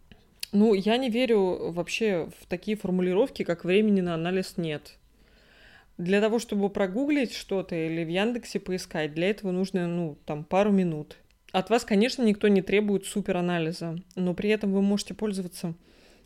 Ну, 0.53 0.73
я 0.73 0.99
не 0.99 1.11
верю 1.11 1.73
вообще 1.73 2.31
в 2.41 2.47
такие 2.47 2.77
формулировки, 2.77 3.43
как 3.43 3.65
времени 3.65 4.03
на 4.03 4.15
анализ 4.15 4.57
нет. 4.57 5.00
Для 6.01 6.23
того, 6.23 6.39
чтобы 6.39 6.71
прогуглить 6.71 7.35
что-то 7.35 7.75
или 7.75 8.03
в 8.05 8.09
Яндексе 8.09 8.59
поискать, 8.59 9.13
для 9.13 9.29
этого 9.29 9.51
нужно, 9.51 9.87
ну, 9.87 10.17
там, 10.25 10.45
пару 10.45 10.73
минут. 10.73 11.19
От 11.53 11.69
вас, 11.69 11.85
конечно, 11.85 12.23
никто 12.23 12.49
не 12.49 12.63
требует 12.63 13.05
суперанализа, 13.05 13.99
но 14.17 14.33
при 14.33 14.49
этом 14.49 14.73
вы 14.73 14.81
можете 14.81 15.13
пользоваться 15.13 15.75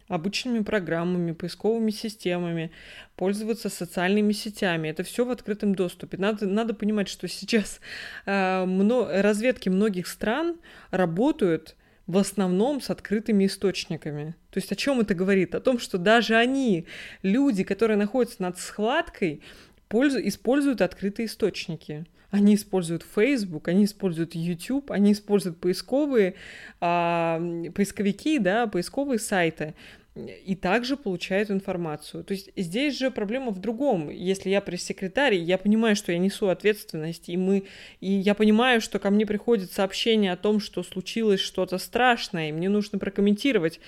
обычными 0.06 0.60
программами, 0.60 1.32
поисковыми 1.32 1.90
системами, 1.90 2.70
пользоваться 3.16 3.68
социальными 3.68 4.30
сетями. 4.30 4.86
Это 4.86 5.02
все 5.02 5.24
в 5.24 5.30
открытом 5.30 5.74
доступе. 5.74 6.18
Надо, 6.18 6.46
надо 6.46 6.72
понимать, 6.72 7.08
что 7.08 7.26
сейчас 7.26 7.80
э, 8.26 8.64
мно, 8.64 9.08
разведки 9.10 9.70
многих 9.70 10.06
стран 10.06 10.56
работают 10.92 11.74
в 12.06 12.18
основном 12.18 12.80
с 12.80 12.90
открытыми 12.90 13.46
источниками. 13.46 14.34
То 14.50 14.58
есть 14.58 14.70
о 14.70 14.76
чем 14.76 15.00
это 15.00 15.14
говорит? 15.14 15.54
О 15.54 15.60
том, 15.60 15.78
что 15.78 15.98
даже 15.98 16.36
они, 16.36 16.86
люди, 17.22 17.64
которые 17.64 17.96
находятся 17.96 18.42
над 18.42 18.58
схваткой, 18.58 19.42
пользу, 19.88 20.18
используют 20.18 20.80
открытые 20.80 21.26
источники. 21.26 22.06
Они 22.30 22.56
используют 22.56 23.04
Facebook, 23.04 23.68
они 23.68 23.84
используют 23.84 24.34
YouTube, 24.34 24.90
они 24.90 25.12
используют 25.12 25.60
поисковые 25.60 26.34
а, 26.80 27.40
поисковики, 27.74 28.38
да, 28.38 28.66
поисковые 28.66 29.20
сайты 29.20 29.74
и 30.14 30.54
также 30.54 30.96
получают 30.96 31.50
информацию. 31.50 32.22
То 32.22 32.32
есть 32.32 32.50
здесь 32.56 32.96
же 32.96 33.10
проблема 33.10 33.50
в 33.50 33.58
другом. 33.58 34.10
Если 34.10 34.48
я 34.48 34.60
пресс-секретарь, 34.60 35.34
я 35.34 35.58
понимаю, 35.58 35.96
что 35.96 36.12
я 36.12 36.18
несу 36.18 36.48
ответственность, 36.48 37.28
и 37.28 37.36
мы, 37.36 37.64
и 38.00 38.12
я 38.12 38.34
понимаю, 38.34 38.80
что 38.80 39.00
ко 39.00 39.10
мне 39.10 39.26
приходит 39.26 39.72
сообщение 39.72 40.32
о 40.32 40.36
том, 40.36 40.60
что 40.60 40.84
случилось 40.84 41.40
что-то 41.40 41.78
страшное, 41.78 42.50
и 42.50 42.52
мне 42.52 42.68
нужно 42.68 42.98
прокомментировать. 42.98 43.80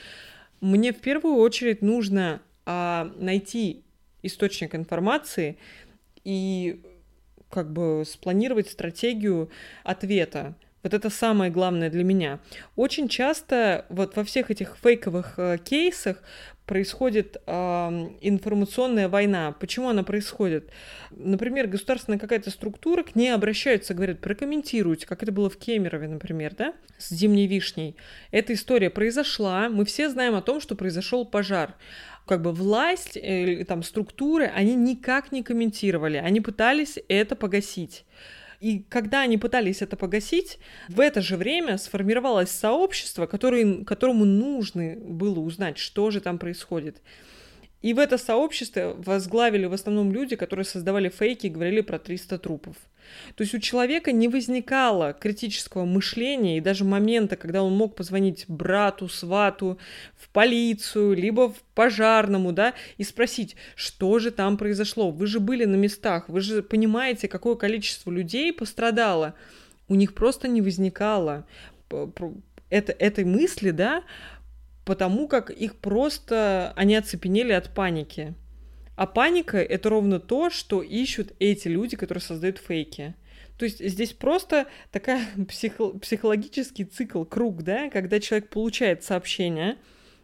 Мне 0.61 0.93
в 0.93 0.97
первую 0.97 1.37
очередь 1.37 1.81
нужно 1.81 2.43
а, 2.65 3.13
найти 3.17 3.85
источник 4.23 4.75
информации 4.75 5.57
и 6.25 6.81
как 7.51 7.73
бы 7.73 8.03
спланировать 8.05 8.69
стратегию 8.69 9.49
ответа. 9.85 10.57
Вот 10.87 10.95
это 10.95 11.11
самое 11.11 11.51
главное 11.51 11.91
для 11.91 12.05
меня. 12.05 12.39
Очень 12.77 13.09
часто 13.09 13.87
вот 13.89 14.15
во 14.15 14.23
всех 14.23 14.53
этих 14.53 14.77
фейковых 14.81 15.35
э, 15.37 15.59
кейсах 15.59 16.23
происходит 16.65 17.39
э, 17.45 17.51
информационная 18.21 19.09
война. 19.09 19.51
Почему 19.59 19.89
она 19.89 20.05
происходит? 20.05 20.71
Например, 21.11 21.67
государственная 21.67 22.21
какая-то 22.21 22.53
структура 22.53 23.03
к 23.03 23.17
ней 23.17 23.31
обращаются, 23.31 23.95
говорят, 23.95 24.21
прокомментируйте, 24.21 25.09
как 25.09 25.25
это 25.25 25.33
было 25.33 25.51
в 25.51 25.57
Кемерове, 25.57 26.07
например, 26.07 26.55
да, 26.57 26.73
с 26.99 27.13
зимней 27.13 27.49
вишней. 27.49 27.97
Эта 28.31 28.53
история 28.53 28.89
произошла, 28.89 29.69
мы 29.69 29.87
все 29.87 30.09
знаем 30.09 30.37
о 30.37 30.41
том, 30.41 30.61
что 30.61 30.77
произошел 30.77 31.27
пожар 31.27 31.75
как 32.27 32.43
бы 32.43 32.53
власть, 32.53 33.17
э, 33.17 33.65
там, 33.65 33.83
структуры, 33.83 34.47
они 34.47 34.77
никак 34.77 35.33
не 35.33 35.43
комментировали, 35.43 36.19
они 36.19 36.41
пытались 36.41 36.97
это 37.09 37.35
погасить. 37.35 38.05
И 38.61 38.81
когда 38.89 39.21
они 39.23 39.39
пытались 39.39 39.83
это 39.83 39.97
погасить, 39.97 40.59
в 40.89 41.01
это 41.01 41.21
же 41.21 41.37
время 41.37 41.79
сформировалось 41.79 42.51
сообщество, 42.51 43.27
которое, 43.27 43.85
которому 43.85 44.25
нужно 44.25 44.97
было 44.97 45.41
узнать, 45.41 45.79
что 45.79 46.11
же 46.11 46.21
там 46.21 46.39
происходит. 46.39 47.03
И 47.83 47.93
в 47.95 47.99
это 47.99 48.19
сообщество 48.19 48.95
возглавили 48.99 49.67
в 49.67 49.73
основном 49.73 50.11
люди, 50.11 50.35
которые 50.35 50.65
создавали 50.65 51.09
фейки 51.09 51.47
и 51.47 51.51
говорили 51.51 51.83
про 51.83 51.99
300 51.99 52.39
трупов. 52.39 52.77
То 53.37 53.43
есть 53.43 53.55
у 53.55 53.61
человека 53.61 54.13
не 54.13 54.29
возникало 54.29 55.13
критического 55.13 55.85
мышления 55.85 56.59
и 56.59 56.61
даже 56.61 56.85
момента, 56.85 57.37
когда 57.37 57.63
он 57.63 57.77
мог 57.77 57.95
позвонить 57.95 58.47
брату, 58.49 59.09
свату, 59.09 59.79
в 60.17 60.29
полицию, 60.31 61.15
либо 61.15 61.51
в 61.53 61.63
пожарному, 61.75 62.53
да, 62.53 62.75
и 62.99 63.05
спросить, 63.05 63.57
что 63.77 64.19
же 64.19 64.31
там 64.31 64.57
произошло. 64.57 65.11
Вы 65.11 65.27
же 65.27 65.39
были 65.39 65.65
на 65.65 65.77
местах, 65.77 66.29
вы 66.29 66.41
же 66.41 66.63
понимаете, 66.63 67.29
какое 67.29 67.55
количество 67.55 68.11
людей 68.11 68.53
пострадало. 68.53 69.35
У 69.89 69.95
них 69.95 70.15
просто 70.15 70.49
не 70.49 70.63
возникало 70.63 71.47
это, 72.71 72.93
этой 72.93 73.25
мысли, 73.25 73.71
да, 73.71 74.03
потому 74.87 75.27
как 75.27 75.51
их 75.51 75.75
просто, 75.77 76.73
они 76.77 76.95
оцепенели 76.95 77.53
от 77.53 77.75
паники. 77.75 78.35
А 78.95 79.07
паника— 79.07 79.59
это 79.59 79.91
ровно 79.91 80.21
то, 80.21 80.49
что 80.49 80.81
ищут 80.81 81.35
эти 81.41 81.67
люди, 81.67 81.97
которые 81.97 82.23
создают 82.23 82.59
фейки. 82.59 83.15
То 83.59 83.65
есть 83.65 83.85
здесь 83.85 84.13
просто 84.13 84.69
такая 84.93 85.27
психо- 85.49 85.99
психологический 85.99 86.85
цикл, 86.85 87.25
круг, 87.25 87.63
да, 87.63 87.91
когда 87.91 88.21
человек 88.21 88.49
получает 88.49 89.03
сообщение, 89.03 89.77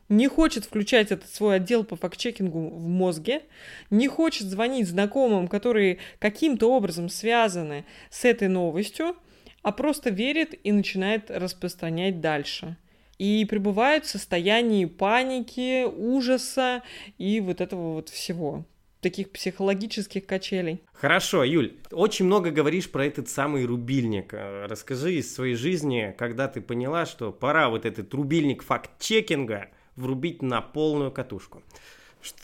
не 0.09 0.29
хочет 0.29 0.65
включать 0.65 1.11
этот 1.11 1.29
свой 1.29 1.57
отдел 1.57 1.83
по 1.83 1.97
факт-чекингу 1.97 2.69
в 2.69 2.87
мозге, 2.87 3.43
не 3.91 4.07
хочет 4.07 4.47
звонить 4.47 4.87
знакомым, 4.87 5.49
которые 5.49 5.99
каким-то 6.21 6.71
образом 6.73 7.09
связаны 7.09 7.85
с 8.11 8.25
этой 8.25 8.47
новостью, 8.47 9.17
а 9.63 9.73
просто 9.73 10.11
верит 10.11 10.55
и 10.63 10.71
начинает 10.71 11.33
распространять 11.33 12.21
дальше. 12.21 12.77
И 13.23 13.45
пребывает 13.45 14.05
в 14.05 14.09
состоянии 14.09 14.85
паники, 14.85 15.85
ужаса 15.85 16.83
и 17.19 17.39
вот 17.39 17.61
этого 17.61 17.93
вот 17.93 18.09
всего 18.09 18.65
таких 19.01 19.31
психологических 19.31 20.27
качелей. 20.27 20.83
Хорошо, 20.93 21.45
Юль, 21.45 21.77
очень 21.93 22.25
много 22.25 22.51
говоришь 22.51 22.91
про 22.91 23.07
этот 23.07 23.29
самый 23.29 23.65
рубильник. 23.65 24.35
Э, 24.35 24.67
расскажи 24.67 25.15
из 25.15 25.33
своей 25.33 25.55
жизни, 25.55 26.13
когда 26.19 26.49
ты 26.49 26.61
поняла, 26.61 27.07
что 27.07 27.31
пора 27.31 27.69
вот 27.69 27.87
этот 27.87 28.13
рубильник 28.13 28.65
факт-чекинга 28.65 29.69
врубить 29.95 30.43
на 30.43 30.61
полную 30.61 31.13
катушку. 31.13 31.63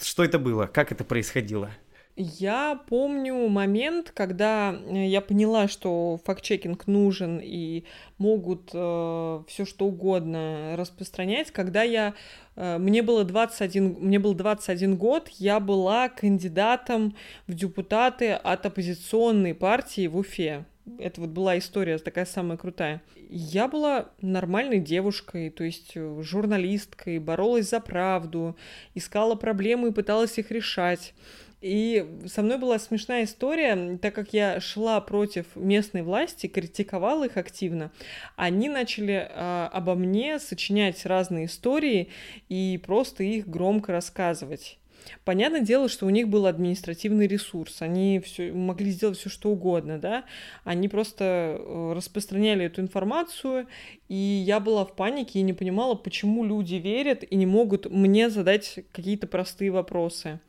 Что 0.00 0.22
это 0.22 0.38
было? 0.38 0.66
Как 0.66 0.92
это 0.92 1.02
происходило? 1.02 1.72
Я 2.20 2.80
помню 2.88 3.46
момент, 3.46 4.10
когда 4.10 4.74
э, 4.74 5.06
я 5.06 5.20
поняла, 5.20 5.68
что 5.68 6.18
факт-чекинг 6.24 6.88
нужен 6.88 7.38
и 7.40 7.84
могут 8.18 8.70
э, 8.74 9.42
все 9.46 9.64
что 9.64 9.86
угодно 9.86 10.74
распространять, 10.76 11.52
когда 11.52 11.84
я 11.84 12.14
э, 12.56 12.78
мне 12.78 13.04
было 13.04 13.22
21 13.22 13.98
мне 14.00 14.18
был 14.18 14.34
21 14.34 14.96
год, 14.96 15.28
я 15.38 15.60
была 15.60 16.08
кандидатом 16.08 17.14
в 17.46 17.54
депутаты 17.54 18.32
от 18.32 18.66
оппозиционной 18.66 19.54
партии 19.54 20.08
в 20.08 20.16
Уфе. 20.16 20.64
Это 20.98 21.20
вот 21.20 21.30
была 21.30 21.56
история 21.56 21.98
такая 21.98 22.24
самая 22.24 22.58
крутая. 22.58 23.00
Я 23.30 23.68
была 23.68 24.08
нормальной 24.20 24.80
девушкой, 24.80 25.50
то 25.50 25.62
есть 25.62 25.92
э, 25.94 26.20
журналисткой, 26.22 27.20
боролась 27.20 27.70
за 27.70 27.78
правду, 27.78 28.56
искала 28.96 29.36
проблемы 29.36 29.90
и 29.90 29.92
пыталась 29.92 30.36
их 30.38 30.50
решать. 30.50 31.14
И 31.60 32.06
со 32.26 32.42
мной 32.42 32.58
была 32.58 32.78
смешная 32.78 33.24
история, 33.24 33.98
так 34.00 34.14
как 34.14 34.32
я 34.32 34.60
шла 34.60 35.00
против 35.00 35.46
местной 35.56 36.02
власти, 36.02 36.46
критиковала 36.46 37.24
их 37.24 37.36
активно, 37.36 37.90
они 38.36 38.68
начали 38.68 39.28
э, 39.28 39.68
обо 39.72 39.96
мне 39.96 40.38
сочинять 40.38 41.04
разные 41.04 41.46
истории 41.46 42.10
и 42.48 42.80
просто 42.84 43.24
их 43.24 43.48
громко 43.48 43.90
рассказывать. 43.90 44.78
Понятное 45.24 45.60
дело, 45.60 45.88
что 45.88 46.06
у 46.06 46.10
них 46.10 46.28
был 46.28 46.46
административный 46.46 47.26
ресурс, 47.26 47.82
они 47.82 48.20
все, 48.20 48.52
могли 48.52 48.90
сделать 48.90 49.18
все 49.18 49.28
что 49.28 49.50
угодно, 49.50 49.98
да, 49.98 50.24
они 50.64 50.88
просто 50.88 51.56
э, 51.58 51.92
распространяли 51.94 52.66
эту 52.66 52.80
информацию, 52.80 53.66
и 54.08 54.14
я 54.14 54.60
была 54.60 54.84
в 54.84 54.94
панике 54.96 55.38
и 55.38 55.42
не 55.42 55.52
понимала, 55.52 55.94
почему 55.94 56.44
люди 56.44 56.76
верят 56.76 57.24
и 57.28 57.36
не 57.36 57.46
могут 57.46 57.90
мне 57.90 58.30
задать 58.30 58.80
какие-то 58.92 59.26
простые 59.26 59.70
вопросы. 59.70 60.40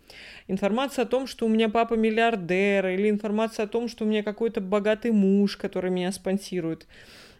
Информация 0.47 1.03
о 1.03 1.07
том, 1.07 1.27
что 1.27 1.45
у 1.45 1.49
меня 1.49 1.69
папа 1.69 1.93
миллиардер, 1.93 2.87
или 2.87 3.09
информация 3.09 3.65
о 3.65 3.67
том, 3.67 3.87
что 3.87 4.05
у 4.05 4.07
меня 4.07 4.23
какой-то 4.23 4.61
богатый 4.61 5.11
муж, 5.11 5.57
который 5.57 5.91
меня 5.91 6.11
спонсирует. 6.11 6.87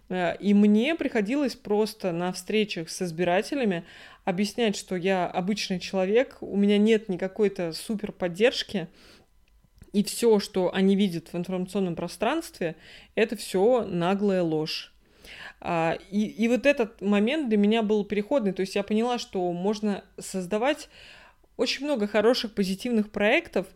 Э, 0.10 0.36
и 0.40 0.54
мне 0.54 0.96
приходилось 0.96 1.56
просто 1.56 2.12
на 2.12 2.32
встречах 2.34 2.90
с 2.90 3.02
избирателями 3.02 3.86
объяснять, 4.30 4.76
что 4.76 4.96
я 4.96 5.28
обычный 5.28 5.80
человек, 5.80 6.38
у 6.42 6.56
меня 6.56 6.78
нет 6.78 7.10
никакой-то 7.10 7.74
супер 7.74 8.12
поддержки, 8.12 8.88
и 9.92 10.04
все, 10.04 10.40
что 10.40 10.74
они 10.74 10.96
видят 10.96 11.34
в 11.34 11.38
информационном 11.38 11.96
пространстве, 11.96 12.76
это 13.16 13.36
все 13.36 13.84
наглая 13.86 14.44
ложь. 14.44 14.94
А, 15.62 15.98
и, 16.10 16.26
и 16.26 16.48
вот 16.48 16.66
этот 16.66 17.02
момент 17.02 17.50
для 17.50 17.58
меня 17.58 17.84
был 17.84 18.06
переходный, 18.06 18.54
то 18.54 18.62
есть 18.62 18.76
я 18.76 18.84
поняла, 18.84 19.18
что 19.18 19.52
можно 19.52 20.04
создавать 20.18 20.90
очень 21.58 21.86
много 21.86 22.08
хороших 22.08 22.54
позитивных 22.54 23.12
проектов, 23.12 23.68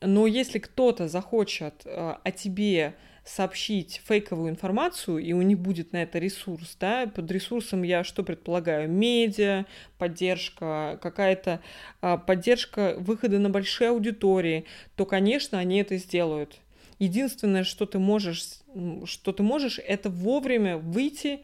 но 0.00 0.26
если 0.26 0.58
кто-то 0.58 1.08
захочет 1.08 1.82
а, 1.84 2.20
о 2.22 2.30
тебе 2.30 2.94
сообщить 3.26 4.00
фейковую 4.06 4.50
информацию, 4.50 5.18
и 5.18 5.32
у 5.32 5.42
них 5.42 5.58
будет 5.58 5.92
на 5.92 6.02
это 6.02 6.18
ресурс, 6.18 6.76
да, 6.78 7.06
под 7.06 7.30
ресурсом 7.30 7.82
я 7.82 8.04
что 8.04 8.22
предполагаю? 8.22 8.88
Медиа, 8.88 9.66
поддержка, 9.98 10.98
какая-то 11.02 11.60
а, 12.00 12.18
поддержка 12.18 12.94
выхода 12.98 13.38
на 13.38 13.50
большие 13.50 13.90
аудитории, 13.90 14.64
то, 14.94 15.04
конечно, 15.04 15.58
они 15.58 15.80
это 15.80 15.96
сделают. 15.96 16.60
Единственное, 16.98 17.64
что 17.64 17.84
ты 17.84 17.98
можешь, 17.98 18.60
что 19.04 19.32
ты 19.32 19.42
можешь, 19.42 19.80
это 19.84 20.08
вовремя 20.08 20.78
выйти 20.78 21.40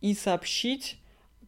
и 0.00 0.14
сообщить 0.14 0.96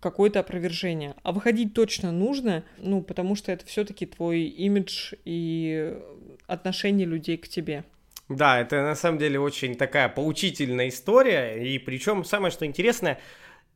какое-то 0.01 0.41
опровержение. 0.41 1.15
А 1.23 1.33
выходить 1.33 1.75
точно 1.75 2.13
нужно, 2.13 2.63
ну, 2.77 3.03
потому 3.03 3.35
что 3.35 3.51
это 3.51 3.67
все-таки 3.67 4.07
твой 4.07 4.43
имидж 4.43 5.15
и 5.25 5.99
отношение 6.47 7.07
людей 7.07 7.37
к 7.37 7.49
тебе. 7.49 7.85
Да, 8.29 8.61
это 8.61 8.83
на 8.83 8.95
самом 8.95 9.19
деле 9.19 9.41
очень 9.41 9.75
такая 9.75 10.09
поучительная 10.11 10.89
история, 10.89 11.57
и 11.65 11.79
причем 11.79 12.25
самое 12.25 12.53
что 12.53 12.67
интересное, 12.67 13.19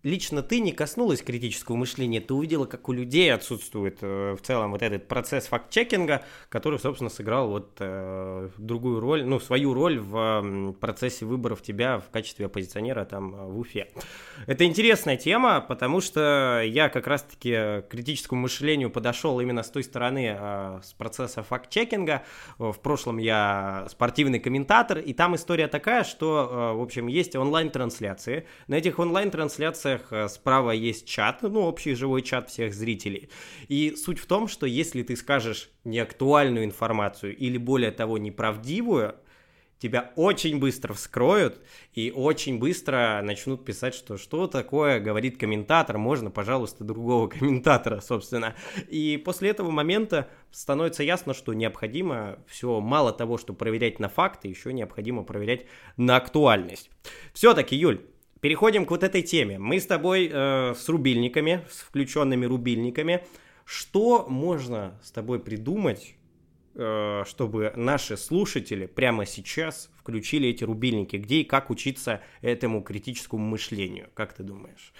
лично 0.02 0.42
ты 0.42 0.60
не 0.60 0.72
коснулась 0.72 1.22
критического 1.22 1.76
мышления, 1.76 2.20
ты 2.20 2.34
увидела, 2.34 2.66
как 2.66 2.88
у 2.88 2.92
людей 2.92 3.32
отсутствует 3.32 3.98
э, 4.00 4.34
в 4.38 4.42
целом 4.42 4.72
вот 4.72 4.82
этот 4.82 5.08
процесс 5.08 5.46
факт-чекинга, 5.46 6.24
который, 6.48 6.78
собственно, 6.78 7.10
сыграл 7.10 7.48
вот 7.48 7.76
э, 7.78 8.50
другую 8.58 9.00
роль, 9.00 9.24
ну, 9.24 9.38
свою 9.38 9.74
роль 9.74 9.98
в 9.98 10.16
э, 10.16 10.72
процессе 10.80 11.24
выборов 11.24 11.62
тебя 11.62 11.98
в 11.98 12.10
качестве 12.10 12.46
оппозиционера 12.46 13.04
там 13.04 13.30
в 13.30 13.58
Уфе. 13.58 13.88
Это 14.46 14.64
интересная 14.64 15.16
тема, 15.16 15.60
потому 15.60 16.00
что 16.00 16.62
я 16.64 16.88
как 16.88 17.06
раз-таки 17.06 17.52
к 17.52 17.86
критическому 17.88 18.42
мышлению 18.42 18.90
подошел 18.90 19.40
именно 19.40 19.62
с 19.62 19.70
той 19.70 19.84
стороны, 19.84 20.36
э, 20.38 20.80
с 20.82 20.92
процесса 20.94 21.42
факт-чекинга. 21.42 22.22
В 22.58 22.78
прошлом 22.80 23.18
я 23.18 23.86
спортивный 23.88 24.40
комментатор, 24.40 24.98
и 24.98 25.12
там 25.12 25.36
история 25.36 25.68
такая, 25.68 26.04
что, 26.04 26.72
э, 26.72 26.76
в 26.76 26.82
общем, 26.82 27.06
есть 27.06 27.36
онлайн-трансляции. 27.36 28.46
На 28.66 28.74
этих 28.74 28.98
онлайн-трансляциях 28.98 29.91
трансляциях 29.92 30.12
э, 30.12 30.28
справа 30.28 30.70
есть 30.70 31.06
чат, 31.06 31.42
ну, 31.42 31.60
общий 31.60 31.94
живой 31.94 32.22
чат 32.22 32.48
всех 32.48 32.74
зрителей. 32.74 33.28
И 33.68 33.94
суть 33.96 34.18
в 34.18 34.26
том, 34.26 34.48
что 34.48 34.66
если 34.66 35.02
ты 35.02 35.16
скажешь 35.16 35.70
неактуальную 35.84 36.64
информацию 36.64 37.36
или, 37.36 37.58
более 37.58 37.90
того, 37.90 38.18
неправдивую, 38.18 39.14
тебя 39.78 40.12
очень 40.14 40.60
быстро 40.60 40.94
вскроют 40.94 41.60
и 41.92 42.12
очень 42.14 42.60
быстро 42.60 43.20
начнут 43.24 43.64
писать, 43.64 43.94
что 43.94 44.16
что 44.16 44.46
такое 44.46 45.00
говорит 45.00 45.38
комментатор, 45.38 45.98
можно, 45.98 46.30
пожалуйста, 46.30 46.84
другого 46.84 47.26
комментатора, 47.28 48.00
собственно. 48.00 48.54
И 48.88 49.20
после 49.24 49.50
этого 49.50 49.72
момента 49.72 50.28
становится 50.52 51.02
ясно, 51.02 51.34
что 51.34 51.52
необходимо 51.52 52.38
все, 52.46 52.78
мало 52.80 53.12
того, 53.12 53.38
что 53.38 53.54
проверять 53.54 53.98
на 53.98 54.08
факты, 54.08 54.46
еще 54.46 54.72
необходимо 54.72 55.24
проверять 55.24 55.66
на 55.96 56.16
актуальность. 56.16 56.88
Все-таки, 57.32 57.74
Юль, 57.74 58.00
переходим 58.42 58.84
к 58.84 58.90
вот 58.90 59.04
этой 59.04 59.22
теме. 59.22 59.58
Мы 59.58 59.80
с 59.80 59.86
тобой 59.86 60.28
э, 60.30 60.74
с 60.74 60.88
рубильниками, 60.88 61.64
с 61.70 61.78
включенными 61.78 62.44
рубильниками. 62.44 63.24
Что 63.64 64.26
можно 64.28 64.98
с 65.02 65.12
тобой 65.12 65.38
придумать, 65.38 66.16
э, 66.74 67.22
чтобы 67.24 67.72
наши 67.76 68.16
слушатели 68.16 68.86
прямо 68.86 69.26
сейчас 69.26 69.90
включили 69.96 70.48
эти 70.48 70.64
рубильники? 70.64 71.16
Где 71.16 71.42
и 71.42 71.44
как 71.44 71.70
учиться 71.70 72.20
этому 72.40 72.82
критическому 72.82 73.46
мышлению? 73.46 74.10
Как 74.14 74.32
ты 74.32 74.42
думаешь? 74.42 74.92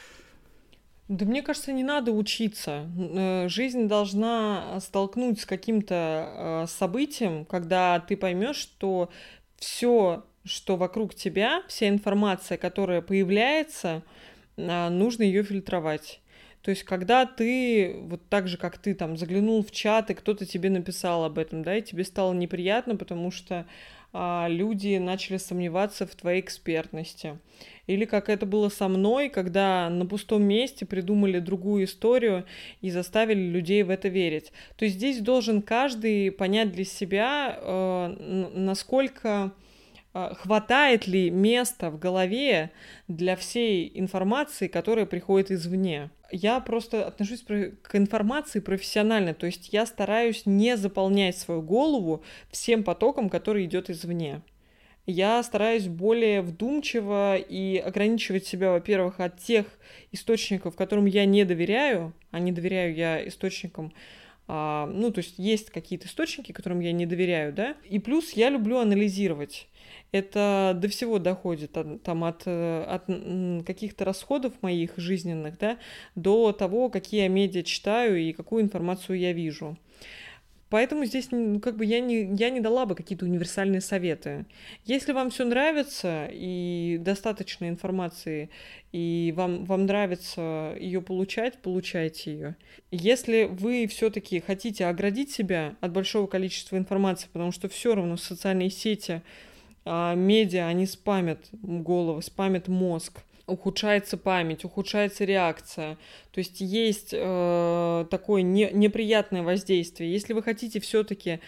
Да 1.09 1.27
мне 1.27 1.43
кажется, 1.43 1.73
не 1.73 1.83
надо 1.83 2.13
учиться. 2.13 2.89
Э, 2.97 3.49
жизнь 3.49 3.89
должна 3.89 4.79
столкнуть 4.79 5.41
с 5.41 5.47
каким-то 5.47 5.95
э, 5.97 6.67
событием, 6.69 7.45
когда 7.45 7.99
ты 7.99 8.17
поймешь, 8.17 8.57
что 8.57 9.11
все 9.59 10.25
что 10.45 10.77
вокруг 10.77 11.15
тебя, 11.15 11.63
вся 11.69 11.89
информация, 11.89 12.59
которая 12.59 13.01
появляется, 13.03 14.03
а, 14.57 14.91
нужно 14.91 15.23
ее 15.23 15.43
фильтровать. 15.43 16.21
То 16.63 16.71
есть, 16.71 16.85
когда 16.85 17.27
ты, 17.27 17.97
вот 18.03 18.29
так 18.29 18.47
же, 18.47 18.57
как 18.57 18.79
ты 18.79 18.95
там 18.95 19.17
заглянул 19.17 19.65
в 19.65 19.73
чат, 19.73 20.11
и 20.11 20.15
кто-то 20.15 20.47
тебе 20.47 20.71
написал 20.71 21.25
об 21.25 21.39
этом, 21.39 21.63
да, 21.63 21.77
и 21.77 21.83
тебе 21.83 22.05
стало 22.05 22.33
неприятно, 22.33 22.95
потому 22.95 23.33
что 23.33 23.67
а, 24.13 24.47
люди 24.49 24.99
начали 24.99 25.39
сомневаться 25.39 26.07
в 26.07 26.15
твоей 26.15 26.41
экспертности. 26.41 27.39
Или 27.87 28.05
как 28.05 28.29
это 28.29 28.47
было 28.47 28.69
со 28.69 28.87
мной, 28.89 29.29
когда 29.29 29.89
на 29.91 30.07
пустом 30.07 30.45
месте 30.45 30.87
придумали 30.87 31.39
другую 31.39 31.85
историю 31.85 32.45
и 32.81 32.91
заставили 32.91 33.41
людей 33.41 33.83
в 33.83 33.91
это 33.91 34.09
верить. 34.09 34.53
То 34.77 34.85
есть 34.85 34.97
здесь 34.97 35.21
должен 35.21 35.63
каждый 35.63 36.31
понять 36.31 36.73
для 36.73 36.85
себя, 36.85 37.59
э, 37.59 38.51
насколько 38.55 39.53
хватает 40.15 41.07
ли 41.07 41.31
места 41.31 41.91
в 41.91 41.99
голове 41.99 42.71
для 43.09 43.35
всей 43.37 43.91
информации, 43.95 44.69
которая 44.69 45.07
приходит 45.07 45.51
извне. 45.51 46.11
Я 46.31 46.61
просто 46.61 47.07
отношусь 47.07 47.43
к 47.43 47.95
информации 47.95 48.61
профессионально, 48.61 49.35
то 49.35 49.47
есть 49.47 49.73
я 49.73 49.87
стараюсь 49.87 50.47
не 50.47 50.77
заполнять 50.77 51.37
свою 51.37 51.63
голову 51.63 52.23
всем 52.51 52.85
потоком, 52.85 53.29
который 53.29 53.65
идет 53.65 53.91
извне. 53.91 54.43
Я 55.05 55.43
стараюсь 55.43 55.89
более 55.89 56.43
вдумчиво 56.43 57.37
и 57.37 57.77
ограничивать 57.77 58.47
себя, 58.47 58.71
во-первых, 58.71 59.19
от 59.19 59.39
тех 59.39 59.67
источников, 60.13 60.77
которым 60.77 61.07
я 61.07 61.25
не 61.25 61.45
доверяю, 61.45 62.15
а 62.31 62.39
не 62.39 62.53
доверяю 62.53 62.95
я 62.95 63.27
источникам, 63.27 63.93
а, 64.47 64.87
ну, 64.87 65.11
то 65.11 65.19
есть 65.19 65.39
есть 65.39 65.71
какие-то 65.71 66.07
источники, 66.07 66.53
которым 66.53 66.81
я 66.81 66.93
не 66.93 67.07
доверяю, 67.07 67.53
да, 67.53 67.77
и 67.89 67.99
плюс 67.99 68.33
я 68.33 68.49
люблю 68.49 68.79
анализировать 68.79 69.69
это 70.13 70.77
до 70.77 70.89
всего 70.89 71.19
доходит, 71.19 71.73
там, 72.05 72.25
от, 72.25 72.43
э, 72.45 72.85
от 72.85 73.07
каких-то 73.67 74.05
расходов 74.05 74.53
моих 74.63 74.93
жизненных, 74.97 75.59
да, 75.59 75.79
до 76.15 76.53
того, 76.53 76.91
какие 76.91 77.23
я 77.23 77.29
медиа 77.29 77.63
читаю 77.63 78.19
и 78.19 78.33
какую 78.33 78.63
информацию 78.63 79.19
я 79.19 79.33
вижу. 79.33 79.79
Поэтому 80.73 81.05
здесь 81.05 81.29
как 81.63 81.77
бы 81.77 81.85
я 81.85 82.01
не, 82.01 82.35
я 82.35 82.49
не 82.49 82.61
дала 82.61 82.87
бы 82.87 82.95
какие-то 82.95 83.27
универсальные 83.27 83.83
советы. 83.83 84.47
Если 84.87 85.13
вам 85.13 85.29
все 85.29 85.45
нравится 85.45 86.31
и 86.33 86.97
достаточно 86.99 87.69
информации, 87.69 88.49
и 88.91 89.35
вам, 89.37 89.67
вам 89.67 89.85
нравится 89.85 90.75
ее 90.81 91.03
получать, 91.03 91.59
получайте 91.59 92.33
ее. 92.33 92.57
Если 92.91 93.45
вы 93.45 93.87
все-таки 93.87 94.41
хотите 94.41 94.87
оградить 94.87 95.31
себя 95.31 95.77
от 95.83 95.93
большого 95.93 96.27
количества 96.27 96.79
информации, 96.79 97.29
потому 97.31 97.53
что 97.53 97.69
все 97.69 97.95
равно 97.95 98.17
социальные 98.17 98.71
сети 98.71 99.21
а, 99.85 100.15
медиа, 100.15 100.67
они 100.67 100.87
спамят 100.87 101.49
голову, 101.63 102.23
спамят 102.23 102.69
мозг 102.69 103.23
ухудшается 103.47 104.17
память, 104.17 104.65
ухудшается 104.65 105.25
реакция. 105.25 105.97
То 106.31 106.39
есть 106.39 106.61
есть 106.61 107.11
э, 107.13 108.07
такое 108.11 108.43
не, 108.43 108.71
неприятное 108.73 109.43
воздействие. 109.43 110.13
Если 110.13 110.33
вы 110.33 110.43
хотите 110.43 110.81
все-таки 110.81 111.41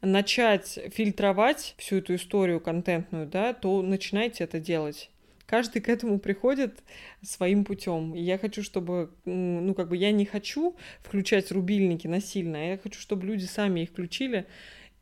начать 0.00 0.78
фильтровать 0.92 1.74
всю 1.78 1.96
эту 1.96 2.14
историю 2.14 2.60
контентную, 2.60 3.26
да, 3.26 3.52
то 3.52 3.82
начинайте 3.82 4.44
это 4.44 4.58
делать. 4.58 5.10
Каждый 5.46 5.82
к 5.82 5.88
этому 5.88 6.20
приходит 6.20 6.78
своим 7.22 7.64
путем. 7.64 8.14
И 8.14 8.20
я 8.20 8.38
хочу, 8.38 8.62
чтобы, 8.62 9.10
ну, 9.24 9.74
как 9.74 9.88
бы 9.88 9.96
я 9.96 10.12
не 10.12 10.24
хочу 10.24 10.76
включать 11.02 11.50
рубильники 11.50 12.06
насильно, 12.06 12.58
а 12.58 12.62
я 12.62 12.78
хочу, 12.78 13.00
чтобы 13.00 13.26
люди 13.26 13.44
сами 13.46 13.80
их 13.80 13.90
включили 13.90 14.46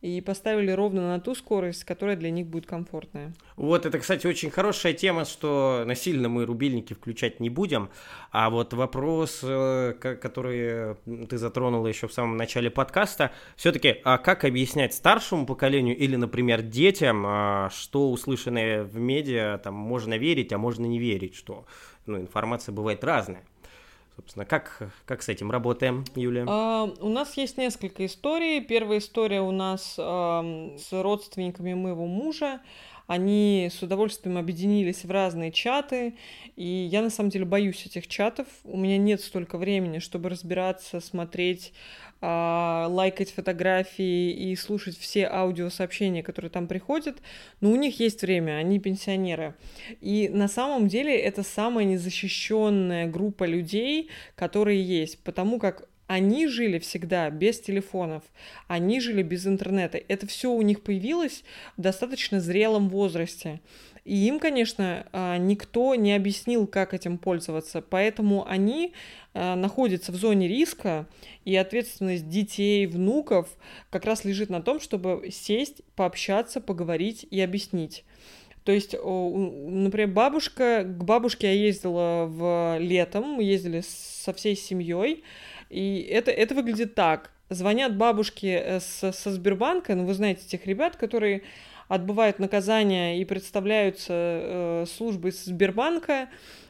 и 0.01 0.21
поставили 0.21 0.71
ровно 0.71 1.09
на 1.09 1.21
ту 1.21 1.35
скорость, 1.35 1.85
которая 1.85 2.17
для 2.17 2.31
них 2.31 2.47
будет 2.47 2.67
комфортная. 2.67 3.35
Вот 3.57 3.85
это, 3.85 3.99
кстати, 3.99 4.27
очень 4.27 4.51
хорошая 4.51 4.93
тема, 4.93 5.25
что 5.25 5.83
насильно 5.87 6.29
мы 6.29 6.45
рубильники 6.45 6.93
включать 6.93 7.41
не 7.41 7.51
будем. 7.51 7.91
А 8.31 8.49
вот 8.51 8.73
вопрос, 8.75 9.41
э, 9.43 9.95
который 9.99 10.95
ты 11.29 11.37
затронула 11.37 11.89
еще 11.89 12.07
в 12.07 12.13
самом 12.13 12.37
начале 12.37 12.71
подкаста, 12.71 13.33
все-таки, 13.57 13.97
а 14.05 14.19
как 14.19 14.45
объяснять 14.45 14.95
старшему 14.95 15.47
поколению 15.47 15.97
или, 15.97 16.15
например, 16.15 16.63
детям, 16.63 17.25
а, 17.27 17.71
что 17.71 18.11
услышанное 18.13 18.85
в 18.85 18.97
медиа 18.99 19.59
там 19.59 19.75
можно 19.75 20.17
верить, 20.17 20.53
а 20.53 20.59
можно 20.59 20.87
не 20.87 21.01
верить, 21.01 21.35
что 21.35 21.67
ну, 22.07 22.19
информация 22.19 22.73
бывает 22.73 23.03
разная. 23.03 23.45
Собственно, 24.19 24.45
как, 24.45 24.83
как 25.07 25.23
с 25.23 25.29
этим 25.29 25.53
работаем, 25.53 26.05
Юлия? 26.17 26.45
А, 26.49 26.93
у 27.01 27.09
нас 27.09 27.37
есть 27.37 27.57
несколько 27.57 28.05
историй. 28.05 28.61
Первая 28.61 28.99
история 28.99 29.41
у 29.41 29.53
нас 29.53 29.95
а, 29.97 30.75
с 30.77 30.91
родственниками 30.91 31.75
моего 31.75 32.05
мужа. 32.05 32.59
Они 33.09 33.71
с 33.73 33.83
удовольствием 33.83 34.37
объединились 34.37 35.05
в 35.07 35.11
разные 35.11 35.51
чаты, 35.51 36.15
и 36.57 36.67
я 36.67 37.01
на 37.01 37.09
самом 37.09 37.31
деле 37.31 37.47
боюсь 37.47 37.87
этих 37.87 38.07
чатов. 38.07 38.47
У 38.65 38.77
меня 38.77 38.99
нет 38.99 39.23
столько 39.23 39.57
времени, 39.57 39.99
чтобы 39.99 40.29
разбираться, 40.29 41.01
смотреть 41.01 41.73
а, 42.21 42.87
лайкать 42.91 43.33
фотографии 43.33 44.31
и 44.33 44.55
слушать 44.57 44.99
все 44.99 45.27
аудиосообщения, 45.27 46.23
которые 46.23 46.51
там 46.51 46.69
приходят, 46.69 47.17
но 47.63 47.71
у 47.71 47.77
них 47.77 47.99
есть 47.99 48.21
время, 48.21 48.59
они 48.59 48.79
пенсионеры. 48.79 49.55
И 50.03 50.29
на 50.29 50.47
самом 50.47 50.87
деле 50.87 51.19
это 51.19 51.43
самая 51.43 51.87
незащищенная 51.87 53.07
группа 53.07 53.45
людей, 53.45 54.11
которые 54.35 54.83
есть, 54.83 55.25
потому 55.25 55.59
как 55.59 55.89
они 56.09 56.49
жили 56.49 56.79
всегда 56.79 57.31
без 57.31 57.61
телефонов, 57.61 58.25
они 58.67 59.01
жили 59.01 59.23
без 59.23 59.47
интернета. 59.47 60.01
Это 60.09 60.27
все 60.27 60.51
у 60.51 60.63
них 60.63 60.83
появилось 60.83 61.45
в 61.77 61.83
достаточно 61.83 62.41
зрелом 62.41 62.89
возрасте. 62.89 63.61
И 64.05 64.27
им, 64.27 64.41
конечно, 64.41 65.07
а, 65.13 65.37
никто 65.37 65.95
не 65.95 66.15
объяснил, 66.15 66.67
как 66.67 66.95
этим 66.95 67.19
пользоваться, 67.19 67.83
поэтому 67.83 68.49
они 68.49 68.95
а, 69.35 69.55
находятся 69.55 70.11
в 70.11 70.17
зоне 70.17 70.49
риска, 70.49 71.07
и 71.45 71.55
ответственность 71.55 72.27
детей, 72.27 72.87
внуков 72.87 73.51
как 73.91 74.07
раз 74.07 74.25
лежит 74.25 74.49
на 74.49 74.63
том, 74.63 74.81
чтобы 74.81 75.29
сесть, 75.31 75.83
пообщаться, 75.95 76.63
поговорить 76.63 77.27
и 77.31 77.39
объяснить. 77.41 78.05
То 78.65 78.73
есть, 78.73 78.93
например, 78.93 80.09
бабушка, 80.09 80.85
к 80.85 81.05
бабушке 81.05 81.47
я 81.47 81.53
ездила 81.55 82.27
в 82.27 82.77
летом, 82.79 83.25
мы 83.25 83.43
ездили 83.43 83.83
со 83.83 84.35
всей 84.35 84.57
семьей, 84.57 85.23
и 85.71 86.01
это, 86.11 86.31
это 86.31 86.55
выглядит 86.55 86.95
так. 86.95 87.31
Звонят 87.51 87.97
бабушки 87.97 88.47
э, 88.47 88.81
со, 88.81 89.13
со 89.13 89.31
Сбербанка, 89.31 89.95
ну, 89.95 90.05
вы 90.05 90.15
знаете 90.15 90.47
тех 90.47 90.67
ребят, 90.67 90.97
которые 90.97 91.43
отбывают 91.89 92.39
наказание 92.39 93.21
и 93.21 93.25
представляются 93.25 94.13
э, 94.13 94.85
службой 94.87 95.33
Сбербанка, 95.33 96.29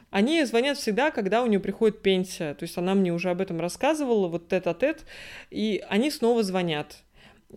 они 0.09 0.43
звонят 0.45 0.77
всегда, 0.77 1.11
когда 1.11 1.43
у 1.43 1.45
нее 1.45 1.59
приходит 1.59 2.01
пенсия. 2.01 2.53
То 2.55 2.63
есть 2.63 2.77
она 2.77 2.95
мне 2.95 3.13
уже 3.13 3.29
об 3.29 3.41
этом 3.41 3.59
рассказывала, 3.59 4.27
вот 4.27 4.47
тет-а-тет, 4.47 5.05
и 5.51 5.83
они 5.87 6.09
снова 6.09 6.41
звонят. 6.41 6.97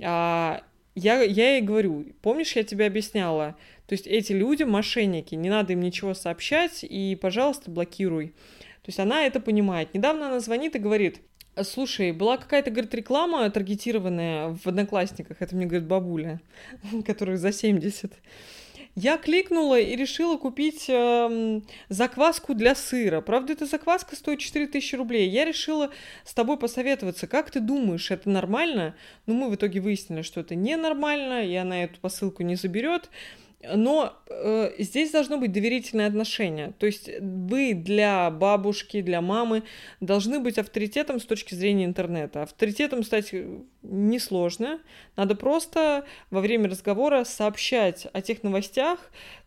А, 0.02 0.62
я, 0.94 1.22
я 1.22 1.54
ей 1.54 1.62
говорю, 1.62 2.06
помнишь, 2.20 2.54
я 2.56 2.64
тебе 2.64 2.86
объясняла, 2.86 3.56
то 3.86 3.94
есть 3.94 4.06
эти 4.06 4.32
люди 4.32 4.62
мошенники, 4.62 5.34
не 5.34 5.50
надо 5.50 5.72
им 5.72 5.80
ничего 5.80 6.14
сообщать, 6.14 6.82
и, 6.82 7.16
пожалуйста, 7.20 7.70
блокируй. 7.70 8.28
То 8.82 8.88
есть 8.88 8.98
она 8.98 9.26
это 9.26 9.38
понимает. 9.38 9.94
Недавно 9.94 10.26
она 10.26 10.40
звонит 10.40 10.74
и 10.74 10.80
говорит, 10.80 11.20
Слушай, 11.60 12.12
была 12.12 12.38
какая-то, 12.38 12.70
говорит, 12.70 12.94
реклама 12.94 13.48
таргетированная 13.50 14.56
в 14.62 14.66
Одноклассниках, 14.66 15.36
это 15.40 15.54
мне 15.54 15.66
говорит 15.66 15.86
бабуля, 15.86 16.40
которых 17.06 17.38
за 17.38 17.52
70. 17.52 18.12
Я 18.94 19.16
кликнула 19.16 19.80
и 19.80 19.96
решила 19.96 20.36
купить 20.36 20.84
э, 20.88 21.60
закваску 21.88 22.54
для 22.54 22.74
сыра. 22.74 23.22
Правда, 23.22 23.54
эта 23.54 23.64
закваска 23.64 24.16
стоит 24.16 24.40
4000 24.40 24.96
рублей. 24.96 25.30
Я 25.30 25.46
решила 25.46 25.90
с 26.24 26.34
тобой 26.34 26.58
посоветоваться. 26.58 27.26
Как 27.26 27.50
ты 27.50 27.60
думаешь, 27.60 28.10
это 28.10 28.28
нормально? 28.28 28.94
Ну, 29.24 29.34
мы 29.34 29.48
в 29.48 29.54
итоге 29.54 29.80
выяснили, 29.80 30.20
что 30.20 30.40
это 30.40 30.54
ненормально, 30.54 31.46
и 31.46 31.54
она 31.54 31.84
эту 31.84 32.00
посылку 32.00 32.42
не 32.42 32.54
заберет. 32.54 33.08
Но 33.62 34.16
э, 34.28 34.72
здесь 34.78 35.12
должно 35.12 35.38
быть 35.38 35.52
доверительное 35.52 36.08
отношение. 36.08 36.72
То 36.78 36.86
есть 36.86 37.08
вы 37.20 37.74
для 37.74 38.30
бабушки, 38.30 39.00
для 39.00 39.20
мамы 39.20 39.62
должны 40.00 40.40
быть 40.40 40.58
авторитетом 40.58 41.20
с 41.20 41.24
точки 41.24 41.54
зрения 41.54 41.84
интернета. 41.84 42.42
Авторитетом 42.42 43.04
стать 43.04 43.32
несложно. 43.82 44.80
Надо 45.16 45.34
просто 45.34 46.04
во 46.30 46.40
время 46.40 46.68
разговора 46.68 47.24
сообщать 47.24 48.06
о 48.12 48.20
тех 48.20 48.42
новостях, 48.42 48.98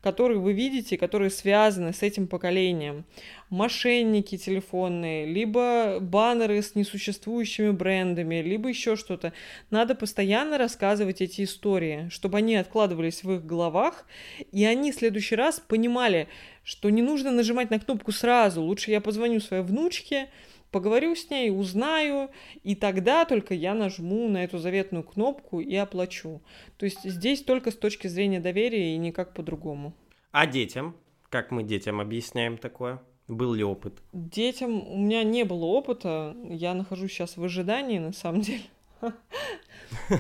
которые 0.01 0.39
вы 0.39 0.54
видите, 0.54 0.97
которые 0.97 1.30
связаны 1.30 1.93
с 1.93 2.01
этим 2.01 2.28
поколением. 2.28 3.06
Мошенники 3.49 4.38
телефонные, 4.38 5.25
либо 5.25 5.99
баннеры 6.01 6.62
с 6.62 6.73
несуществующими 6.73 7.69
брендами, 7.69 8.41
либо 8.41 8.69
еще 8.69 8.95
что-то. 8.95 9.34
Надо 9.69 9.93
постоянно 9.93 10.58
рассказывать 10.58 11.21
эти 11.21 11.43
истории, 11.43 12.10
чтобы 12.10 12.39
они 12.39 12.55
откладывались 12.55 13.23
в 13.23 13.31
их 13.31 13.45
головах, 13.45 14.05
и 14.51 14.65
они 14.65 14.91
в 14.91 14.95
следующий 14.95 15.36
раз 15.36 15.60
понимали, 15.60 16.27
что 16.63 16.89
не 16.89 17.03
нужно 17.03 17.31
нажимать 17.31 17.69
на 17.69 17.79
кнопку 17.79 18.12
сразу. 18.12 18.63
Лучше 18.63 18.89
я 18.89 18.99
позвоню 18.99 19.39
своей 19.39 19.63
внучке, 19.63 20.29
поговорю 20.71 21.15
с 21.15 21.29
ней, 21.29 21.51
узнаю, 21.51 22.31
и 22.63 22.75
тогда 22.75 23.25
только 23.25 23.53
я 23.53 23.73
нажму 23.73 24.27
на 24.27 24.43
эту 24.43 24.58
заветную 24.58 25.03
кнопку 25.03 25.62
и 25.62 25.75
оплачу. 25.75 26.41
То 26.77 26.86
есть 26.86 27.03
здесь 27.03 27.43
только 27.43 27.71
с 27.71 27.75
точки 27.75 28.08
зрения 28.08 28.39
доверия 28.39 28.95
и 28.95 28.97
никак 28.97 29.34
по-другому. 29.34 29.93
А 30.31 30.47
детям? 30.47 30.95
Как 31.29 31.51
мы 31.51 31.63
детям 31.63 32.01
объясняем 32.01 32.58
такое? 32.58 33.01
Был 33.27 33.53
ли 33.53 33.63
опыт? 33.63 33.93
Детям 34.13 34.88
у 34.88 34.97
меня 34.97 35.23
не 35.23 35.43
было 35.43 35.65
опыта. 35.65 36.35
Я 36.43 36.73
нахожусь 36.73 37.11
сейчас 37.11 37.38
в 37.38 37.43
ожидании, 37.43 37.97
на 37.97 38.13
самом 38.13 38.41
деле. 38.41 38.63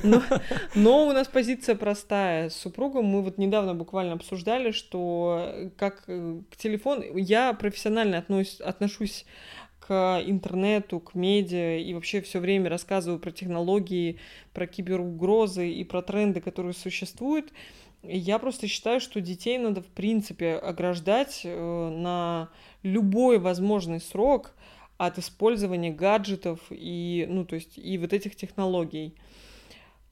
Но, 0.03 0.21
но 0.75 1.07
у 1.07 1.11
нас 1.11 1.27
позиция 1.27 1.75
простая. 1.75 2.49
С 2.49 2.55
супругом 2.55 3.05
мы 3.05 3.21
вот 3.21 3.37
недавно 3.37 3.73
буквально 3.73 4.13
обсуждали, 4.13 4.71
что 4.71 5.71
как 5.77 6.03
э, 6.07 6.41
к 6.51 6.55
телефону... 6.55 7.17
Я 7.17 7.53
профессионально 7.53 8.19
относ, 8.19 8.61
отношусь 8.61 9.25
к 9.79 10.21
интернету, 10.25 10.99
к 10.99 11.15
медиа 11.15 11.77
и 11.77 11.93
вообще 11.93 12.21
все 12.21 12.39
время 12.39 12.69
рассказываю 12.69 13.19
про 13.19 13.31
технологии, 13.31 14.19
про 14.53 14.65
киберугрозы 14.65 15.69
и 15.69 15.83
про 15.83 16.01
тренды, 16.01 16.41
которые 16.41 16.73
существуют. 16.73 17.51
Я 18.07 18.39
просто 18.39 18.67
считаю, 18.67 18.99
что 18.99 19.21
детей 19.21 19.57
надо 19.57 19.81
в 19.81 19.87
принципе 19.87 20.55
ограждать 20.55 21.41
э, 21.43 21.89
на 21.89 22.49
любой 22.83 23.39
возможный 23.39 23.99
срок 23.99 24.53
от 24.97 25.17
использования 25.17 25.91
гаджетов 25.91 26.59
и, 26.69 27.25
ну, 27.29 27.45
то 27.45 27.55
есть, 27.55 27.77
и 27.77 27.97
вот 27.97 28.13
этих 28.13 28.35
технологий. 28.35 29.15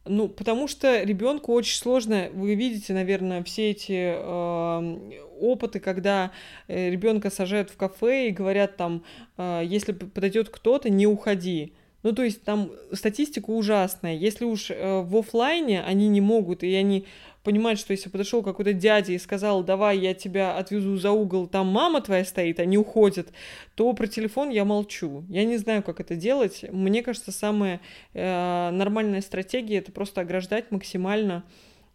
Ну, 0.05 0.27
потому 0.27 0.67
что 0.67 1.01
ребенку 1.01 1.53
очень 1.53 1.77
сложно, 1.77 2.29
вы 2.33 2.55
видите, 2.55 2.93
наверное, 2.93 3.41
все 3.43 3.71
эти 3.71 4.15
э, 4.17 5.21
опыты, 5.39 5.79
когда 5.79 6.31
э, 6.67 6.89
ребенка 6.89 7.29
сажают 7.29 7.69
в 7.69 7.77
кафе 7.77 8.27
и 8.27 8.31
говорят 8.31 8.75
там, 8.75 9.03
э, 9.37 9.61
если 9.63 9.93
подойдет 9.93 10.49
кто-то, 10.49 10.89
не 10.89 11.07
уходи. 11.07 11.73
Ну, 12.03 12.11
то 12.11 12.21
есть 12.21 12.43
там 12.43 12.69
статистика 12.91 13.49
ужасная. 13.49 14.15
Если 14.15 14.43
уж 14.43 14.71
э, 14.71 15.01
в 15.01 15.15
офлайне 15.15 15.81
они 15.81 16.09
не 16.09 16.19
могут, 16.19 16.63
и 16.63 16.75
они 16.75 17.05
понимают, 17.43 17.79
что 17.79 17.91
если 17.91 18.09
подошел 18.09 18.41
какой-то 18.41 18.73
дядя 18.73 19.11
и 19.13 19.17
сказал, 19.17 19.63
давай 19.63 19.97
я 19.99 20.13
тебя 20.13 20.57
отвезу 20.57 20.97
за 20.97 21.11
угол, 21.11 21.47
там 21.47 21.67
мама 21.67 22.01
твоя 22.01 22.25
стоит, 22.25 22.59
они 22.59 22.77
уходят, 22.77 23.31
то 23.75 23.91
про 23.93 24.07
телефон 24.07 24.49
я 24.49 24.65
молчу. 24.65 25.25
Я 25.29 25.43
не 25.45 25.57
знаю, 25.57 25.83
как 25.83 25.99
это 25.99 26.15
делать. 26.15 26.65
Мне 26.71 27.03
кажется, 27.03 27.31
самая 27.31 27.81
э, 28.13 28.69
нормальная 28.71 29.21
стратегия 29.21 29.77
это 29.77 29.91
просто 29.91 30.21
ограждать 30.21 30.71
максимально 30.71 31.43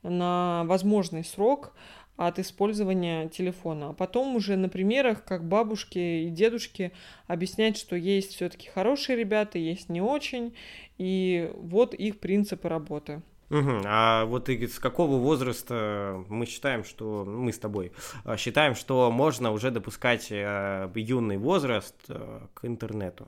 на 0.03 0.65
возможный 0.67 1.25
срок 1.25 1.73
от 2.17 2.39
использования 2.41 3.29
телефона. 3.29 3.91
А 3.91 3.93
потом 3.93 4.35
уже 4.35 4.57
на 4.57 4.69
примерах, 4.69 5.25
как 5.25 5.45
бабушки 5.47 6.27
и 6.27 6.31
дедушки, 6.31 6.93
объяснять, 7.29 7.77
что 7.79 7.95
есть 7.97 8.35
все-таки 8.35 8.69
хорошие 8.69 9.17
ребята, 9.17 9.59
есть 9.59 9.89
не 9.89 10.01
очень, 10.01 10.53
и 10.99 11.51
вот 11.55 11.95
их 11.95 12.19
принципы 12.19 12.69
работы. 12.69 13.23
Угу. 13.51 13.81
А 13.87 14.25
вот 14.27 14.49
и 14.49 14.67
с 14.67 14.79
какого 14.79 15.17
возраста 15.17 16.23
мы 16.29 16.45
считаем, 16.47 16.85
что 16.85 17.25
мы 17.25 17.53
с 17.53 17.59
тобой 17.59 17.93
а, 18.25 18.37
считаем, 18.37 18.75
что 18.75 19.11
можно 19.11 19.53
уже 19.53 19.71
допускать 19.71 20.31
э, 20.31 20.91
юный 20.95 21.39
возраст 21.39 21.97
э, 22.09 22.41
к 22.53 22.67
интернету, 22.67 23.27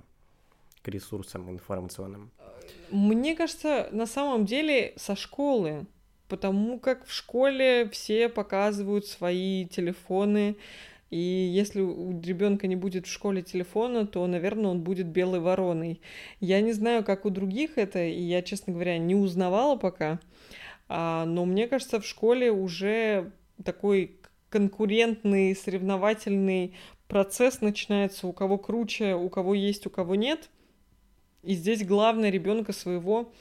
к 0.82 0.88
ресурсам 0.88 1.48
информационным? 1.50 2.30
Мне 2.90 3.34
кажется, 3.34 3.88
на 3.92 4.06
самом 4.06 4.44
деле 4.44 4.92
со 4.96 5.16
школы, 5.16 5.86
потому 6.28 6.78
как 6.78 7.06
в 7.06 7.12
школе 7.12 7.88
все 7.90 8.28
показывают 8.28 9.06
свои 9.06 9.66
телефоны, 9.66 10.56
и 11.10 11.16
если 11.16 11.80
у 11.80 12.20
ребенка 12.20 12.68
не 12.68 12.76
будет 12.76 13.06
в 13.06 13.10
школе 13.10 13.42
телефона, 13.42 14.06
то, 14.06 14.24
наверное, 14.26 14.70
он 14.70 14.82
будет 14.82 15.06
белой 15.06 15.40
вороной. 15.40 16.00
Я 16.38 16.60
не 16.60 16.72
знаю, 16.72 17.04
как 17.04 17.24
у 17.24 17.30
других 17.30 17.78
это, 17.78 18.04
и 18.04 18.20
я, 18.20 18.42
честно 18.42 18.72
говоря, 18.72 18.96
не 18.98 19.16
узнавала 19.16 19.76
пока. 19.76 20.20
А, 20.88 21.24
но 21.24 21.44
мне 21.44 21.66
кажется, 21.66 22.00
в 22.00 22.06
школе 22.06 22.52
уже 22.52 23.32
такой 23.64 24.20
конкурентный, 24.50 25.54
соревновательный 25.56 26.74
процесс 27.08 27.60
начинается, 27.60 28.28
у 28.28 28.32
кого 28.32 28.56
круче, 28.56 29.14
у 29.14 29.28
кого 29.28 29.54
есть, 29.54 29.86
у 29.86 29.90
кого 29.90 30.14
нет. 30.14 30.48
И 31.42 31.54
здесь 31.54 31.84
главное 31.84 32.30
ребенка 32.30 32.72
своего 32.72 33.32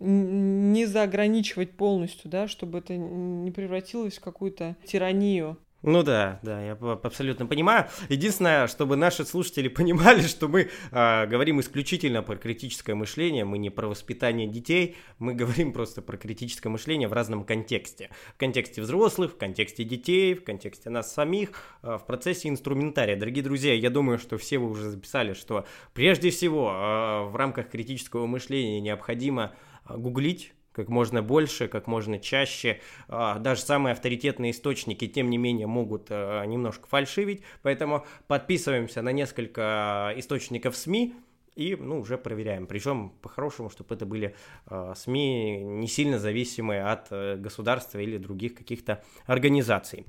не 0.00 0.84
заограничивать 0.86 1.76
полностью, 1.76 2.28
да, 2.28 2.48
чтобы 2.48 2.78
это 2.78 2.96
не 2.96 3.52
превратилось 3.52 4.18
в 4.18 4.20
какую-то 4.20 4.76
тиранию. 4.84 5.58
Ну 5.82 6.04
да, 6.04 6.38
да, 6.44 6.64
я 6.64 6.72
абсолютно 6.74 7.46
понимаю. 7.46 7.88
Единственное, 8.08 8.68
чтобы 8.68 8.94
наши 8.94 9.24
слушатели 9.24 9.66
понимали, 9.82 10.20
что 10.22 10.46
мы 10.46 10.70
э, 10.92 11.26
говорим 11.26 11.60
исключительно 11.60 12.22
про 12.22 12.36
критическое 12.36 12.94
мышление, 12.94 13.44
мы 13.44 13.58
не 13.58 13.68
про 13.70 13.88
воспитание 13.88 14.46
детей, 14.46 14.96
мы 15.18 15.34
говорим 15.34 15.72
просто 15.72 16.00
про 16.00 16.16
критическое 16.16 16.68
мышление 16.68 17.08
в 17.08 17.12
разном 17.12 17.44
контексте. 17.44 18.10
В 18.34 18.38
контексте 18.38 18.80
взрослых, 18.80 19.32
в 19.32 19.36
контексте 19.36 19.82
детей, 19.82 20.34
в 20.34 20.44
контексте 20.44 20.88
нас 20.88 21.12
самих, 21.12 21.50
э, 21.82 21.98
в 21.98 22.06
процессе 22.06 22.48
инструментария. 22.48 23.16
Дорогие 23.16 23.42
друзья, 23.42 23.74
я 23.74 23.90
думаю, 23.90 24.18
что 24.18 24.38
все 24.38 24.58
вы 24.58 24.70
уже 24.70 24.88
записали, 24.88 25.32
что 25.32 25.66
прежде 25.94 26.30
всего 26.30 26.70
э, 26.70 27.24
в 27.28 27.34
рамках 27.34 27.70
критического 27.70 28.26
мышления 28.26 28.80
необходимо 28.80 29.52
гуглить 29.88 30.52
как 30.72 30.88
можно 30.88 31.22
больше, 31.22 31.68
как 31.68 31.86
можно 31.86 32.18
чаще. 32.18 32.80
А, 33.08 33.38
даже 33.38 33.62
самые 33.62 33.92
авторитетные 33.92 34.52
источники, 34.52 35.06
тем 35.06 35.30
не 35.30 35.38
менее, 35.38 35.66
могут 35.66 36.06
э, 36.10 36.44
немножко 36.46 36.86
фальшивить. 36.88 37.42
Поэтому 37.62 38.06
подписываемся 38.26 39.02
на 39.02 39.12
несколько 39.12 40.12
источников 40.16 40.76
СМИ, 40.76 41.14
и 41.54 41.76
ну, 41.76 42.00
уже 42.00 42.18
проверяем. 42.18 42.66
Причем 42.66 43.12
по-хорошему, 43.20 43.70
чтобы 43.70 43.94
это 43.94 44.06
были 44.06 44.34
э, 44.70 44.94
СМИ 44.96 45.62
не 45.62 45.86
сильно 45.86 46.18
зависимые 46.18 46.84
от 46.84 47.08
э, 47.10 47.36
государства 47.36 47.98
или 47.98 48.18
других 48.18 48.54
каких-то 48.54 49.02
организаций. 49.26 50.06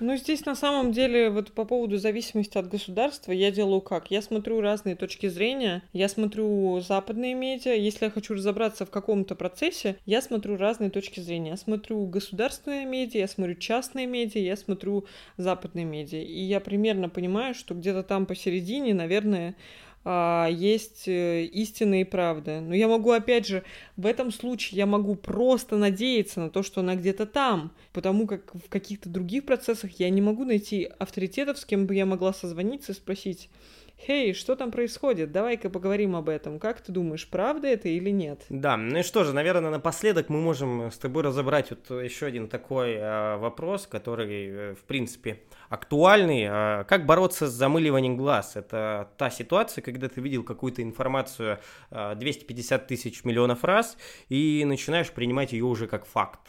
Ну, 0.00 0.16
здесь 0.16 0.44
на 0.44 0.54
самом 0.54 0.92
деле 0.92 1.30
вот 1.30 1.52
по 1.52 1.64
поводу 1.64 1.96
зависимости 1.96 2.58
от 2.58 2.68
государства 2.68 3.32
я 3.32 3.50
делаю 3.50 3.80
как? 3.80 4.10
Я 4.10 4.20
смотрю 4.20 4.60
разные 4.60 4.96
точки 4.96 5.28
зрения, 5.28 5.82
я 5.92 6.08
смотрю 6.08 6.80
западные 6.80 7.34
медиа, 7.34 7.74
если 7.74 8.06
я 8.06 8.10
хочу 8.10 8.34
разобраться 8.34 8.84
в 8.84 8.90
каком-то 8.90 9.34
процессе, 9.34 9.96
я 10.06 10.20
смотрю 10.20 10.56
разные 10.56 10.90
точки 10.90 11.20
зрения. 11.20 11.50
Я 11.50 11.56
смотрю 11.56 12.06
государственные 12.06 12.84
медиа, 12.84 13.20
я 13.20 13.28
смотрю 13.28 13.54
частные 13.54 14.06
медиа, 14.06 14.40
я 14.40 14.56
смотрю 14.56 15.06
западные 15.36 15.84
медиа. 15.84 16.20
И 16.20 16.40
я 16.40 16.60
примерно 16.60 17.08
понимаю, 17.08 17.54
что 17.54 17.74
где-то 17.74 18.02
там 18.02 18.26
посередине, 18.26 18.94
наверное, 18.94 19.56
а 20.04 20.48
есть 20.50 21.06
э, 21.06 21.44
истина 21.44 22.00
и 22.00 22.04
правда. 22.04 22.60
Но 22.60 22.74
я 22.74 22.88
могу, 22.88 23.10
опять 23.10 23.46
же, 23.46 23.62
в 23.96 24.06
этом 24.06 24.32
случае 24.32 24.78
я 24.78 24.86
могу 24.86 25.14
просто 25.14 25.76
надеяться 25.76 26.40
на 26.40 26.50
то, 26.50 26.62
что 26.62 26.80
она 26.80 26.96
где-то 26.96 27.26
там, 27.26 27.72
потому 27.92 28.26
как 28.26 28.54
в 28.54 28.68
каких-то 28.68 29.08
других 29.08 29.44
процессах 29.44 29.92
я 30.00 30.10
не 30.10 30.20
могу 30.20 30.44
найти 30.44 30.90
авторитетов, 30.98 31.58
с 31.58 31.64
кем 31.64 31.86
бы 31.86 31.94
я 31.94 32.06
могла 32.06 32.32
созвониться 32.32 32.92
и 32.92 32.94
спросить, 32.96 33.48
«Хей, 34.04 34.34
что 34.34 34.56
там 34.56 34.72
происходит? 34.72 35.30
Давай-ка 35.30 35.70
поговорим 35.70 36.16
об 36.16 36.28
этом. 36.28 36.58
Как 36.58 36.80
ты 36.80 36.90
думаешь, 36.90 37.28
правда 37.28 37.68
это 37.68 37.88
или 37.88 38.10
нет?» 38.10 38.40
Да, 38.48 38.76
ну 38.76 38.98
и 38.98 39.02
что 39.02 39.22
же, 39.22 39.32
наверное, 39.32 39.70
напоследок 39.70 40.28
мы 40.28 40.40
можем 40.40 40.90
с 40.90 40.98
тобой 40.98 41.22
разобрать 41.22 41.70
вот 41.70 42.02
еще 42.02 42.26
один 42.26 42.48
такой 42.48 42.94
э, 42.94 43.36
вопрос, 43.36 43.86
который, 43.86 44.48
э, 44.48 44.74
в 44.74 44.82
принципе, 44.84 45.40
актуальный. 45.68 46.46
Э, 46.48 46.84
как 46.84 47.06
бороться 47.06 47.46
с 47.46 47.52
замыливанием 47.52 48.16
глаз? 48.16 48.56
Это 48.56 49.08
та 49.18 49.30
ситуация, 49.30 49.82
когда 49.82 50.08
ты 50.08 50.20
видел 50.20 50.42
какую-то 50.42 50.82
информацию 50.82 51.58
э, 51.90 52.14
250 52.16 52.86
тысяч 52.88 53.24
миллионов 53.24 53.62
раз 53.62 53.96
и 54.28 54.64
начинаешь 54.66 55.12
принимать 55.12 55.52
ее 55.52 55.64
уже 55.64 55.86
как 55.86 56.06
факт. 56.06 56.40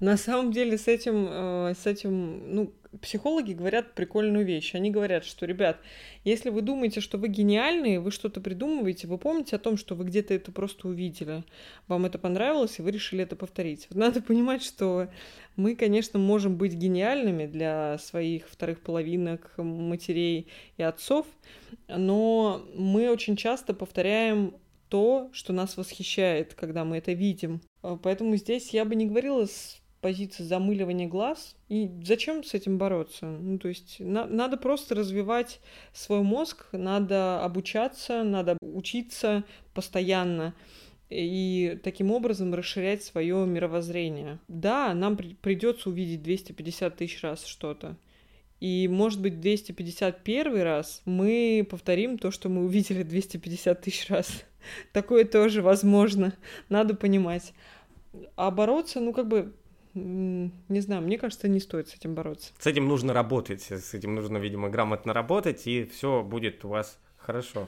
На 0.00 0.16
самом 0.16 0.52
деле 0.52 0.78
с 0.78 0.88
этим, 0.88 1.26
э, 1.28 1.74
с 1.74 1.86
этим, 1.86 2.54
ну, 2.54 2.72
психологи 3.00 3.52
говорят 3.52 3.94
прикольную 3.94 4.44
вещь. 4.44 4.74
Они 4.74 4.90
говорят, 4.90 5.24
что, 5.24 5.46
ребят, 5.46 5.78
если 6.24 6.50
вы 6.50 6.62
думаете, 6.62 7.00
что 7.00 7.18
вы 7.18 7.28
гениальные, 7.28 8.00
вы 8.00 8.10
что-то 8.10 8.40
придумываете, 8.40 9.06
вы 9.06 9.18
помните 9.18 9.56
о 9.56 9.58
том, 9.58 9.76
что 9.76 9.94
вы 9.94 10.04
где-то 10.04 10.34
это 10.34 10.52
просто 10.52 10.88
увидели, 10.88 11.44
вам 11.88 12.06
это 12.06 12.18
понравилось, 12.18 12.78
и 12.78 12.82
вы 12.82 12.90
решили 12.90 13.22
это 13.22 13.36
повторить. 13.36 13.88
Надо 13.90 14.20
понимать, 14.22 14.62
что 14.62 15.08
мы, 15.56 15.74
конечно, 15.74 16.18
можем 16.18 16.56
быть 16.56 16.74
гениальными 16.74 17.46
для 17.46 17.98
своих 17.98 18.48
вторых 18.48 18.80
половинок, 18.80 19.52
матерей 19.56 20.48
и 20.76 20.82
отцов, 20.82 21.26
но 21.88 22.62
мы 22.74 23.10
очень 23.10 23.36
часто 23.36 23.74
повторяем 23.74 24.54
то, 24.88 25.30
что 25.32 25.52
нас 25.52 25.76
восхищает, 25.78 26.54
когда 26.54 26.84
мы 26.84 26.98
это 26.98 27.12
видим. 27.12 27.62
Поэтому 28.02 28.36
здесь 28.36 28.70
я 28.70 28.84
бы 28.84 28.94
не 28.94 29.06
говорила 29.06 29.46
с 29.46 29.81
позиции 30.02 30.42
замыливания 30.42 31.08
глаз. 31.08 31.56
И 31.70 31.88
зачем 32.04 32.44
с 32.44 32.52
этим 32.52 32.76
бороться? 32.76 33.24
Ну, 33.24 33.58
то 33.58 33.68
есть 33.68 34.00
на, 34.00 34.26
надо 34.26 34.58
просто 34.58 34.94
развивать 34.94 35.60
свой 35.94 36.20
мозг, 36.22 36.66
надо 36.72 37.42
обучаться, 37.42 38.22
надо 38.24 38.58
учиться 38.60 39.44
постоянно 39.72 40.54
и 41.08 41.78
таким 41.82 42.10
образом 42.10 42.54
расширять 42.54 43.02
свое 43.02 43.46
мировоззрение. 43.46 44.38
Да, 44.48 44.92
нам 44.92 45.16
при- 45.16 45.34
придется 45.34 45.88
увидеть 45.88 46.22
250 46.22 46.96
тысяч 46.96 47.22
раз 47.22 47.44
что-то. 47.46 47.96
И, 48.60 48.88
может 48.88 49.20
быть, 49.20 49.40
251 49.40 50.62
раз 50.62 51.02
мы 51.04 51.66
повторим 51.68 52.16
то, 52.18 52.30
что 52.30 52.48
мы 52.48 52.64
увидели 52.64 53.02
250 53.02 53.80
тысяч 53.80 54.08
раз. 54.08 54.44
Такое 54.92 55.24
тоже 55.24 55.62
возможно. 55.62 56.32
Надо 56.68 56.94
понимать. 56.94 57.52
А 58.36 58.50
бороться, 58.50 59.00
ну, 59.00 59.12
как 59.12 59.28
бы, 59.28 59.54
не 59.94 60.80
знаю, 60.80 61.02
мне 61.02 61.18
кажется, 61.18 61.48
не 61.48 61.60
стоит 61.60 61.88
с 61.88 61.94
этим 61.94 62.14
бороться. 62.14 62.52
С 62.58 62.66
этим 62.66 62.88
нужно 62.88 63.12
работать, 63.12 63.62
с 63.70 63.94
этим 63.94 64.14
нужно, 64.14 64.38
видимо, 64.38 64.68
грамотно 64.68 65.12
работать, 65.12 65.66
и 65.66 65.84
все 65.84 66.22
будет 66.22 66.64
у 66.64 66.68
вас 66.68 66.98
хорошо. 67.18 67.66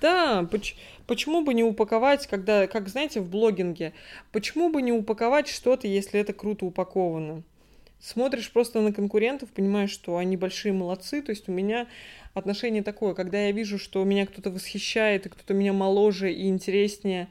Да, 0.00 0.44
поч- 0.50 0.76
почему 1.06 1.44
бы 1.44 1.52
не 1.52 1.62
упаковать, 1.62 2.26
когда, 2.26 2.66
как 2.66 2.88
знаете, 2.88 3.20
в 3.20 3.28
блогинге, 3.28 3.92
почему 4.32 4.70
бы 4.70 4.80
не 4.80 4.92
упаковать 4.92 5.48
что-то, 5.48 5.86
если 5.86 6.20
это 6.20 6.32
круто 6.32 6.64
упаковано? 6.64 7.42
Смотришь 8.00 8.50
просто 8.50 8.80
на 8.80 8.92
конкурентов, 8.92 9.50
понимаешь, 9.50 9.90
что 9.90 10.16
они 10.16 10.36
большие 10.36 10.72
молодцы, 10.72 11.22
то 11.22 11.30
есть 11.30 11.48
у 11.48 11.52
меня 11.52 11.86
отношение 12.34 12.82
такое, 12.82 13.14
когда 13.14 13.46
я 13.46 13.52
вижу, 13.52 13.78
что 13.78 14.04
меня 14.04 14.26
кто-то 14.26 14.50
восхищает, 14.50 15.26
и 15.26 15.28
кто-то 15.28 15.54
меня 15.54 15.72
моложе 15.72 16.32
и 16.32 16.48
интереснее, 16.48 17.28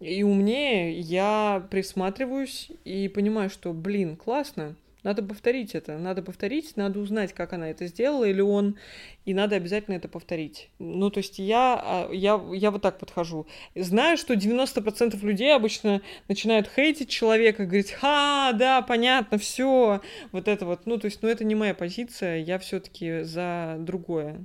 и 0.00 0.22
умнее, 0.22 0.98
я 1.00 1.66
присматриваюсь 1.70 2.70
и 2.84 3.08
понимаю, 3.08 3.50
что, 3.50 3.72
блин, 3.72 4.16
классно, 4.16 4.76
надо 5.06 5.22
повторить 5.22 5.76
это, 5.76 5.98
надо 5.98 6.20
повторить, 6.20 6.76
надо 6.76 6.98
узнать, 6.98 7.32
как 7.32 7.52
она 7.52 7.70
это 7.70 7.86
сделала 7.86 8.24
или 8.24 8.40
он, 8.40 8.76
и 9.24 9.34
надо 9.34 9.54
обязательно 9.54 9.94
это 9.94 10.08
повторить. 10.08 10.68
Ну, 10.80 11.10
то 11.10 11.18
есть 11.18 11.38
я, 11.38 11.80
а, 11.80 12.10
я, 12.12 12.42
я 12.52 12.72
вот 12.72 12.82
так 12.82 12.98
подхожу. 12.98 13.46
Знаю, 13.76 14.16
что 14.16 14.34
90% 14.34 15.24
людей 15.24 15.54
обычно 15.54 16.02
начинают 16.26 16.68
хейтить 16.74 17.08
человека, 17.08 17.66
говорить, 17.66 17.92
ха, 17.92 18.52
да, 18.52 18.82
понятно, 18.82 19.38
все, 19.38 20.00
вот 20.32 20.48
это 20.48 20.66
вот. 20.66 20.86
Ну, 20.86 20.98
то 20.98 21.04
есть, 21.04 21.22
ну, 21.22 21.28
это 21.28 21.44
не 21.44 21.54
моя 21.54 21.74
позиция, 21.74 22.38
я 22.38 22.58
все-таки 22.58 23.22
за 23.22 23.76
другое. 23.78 24.44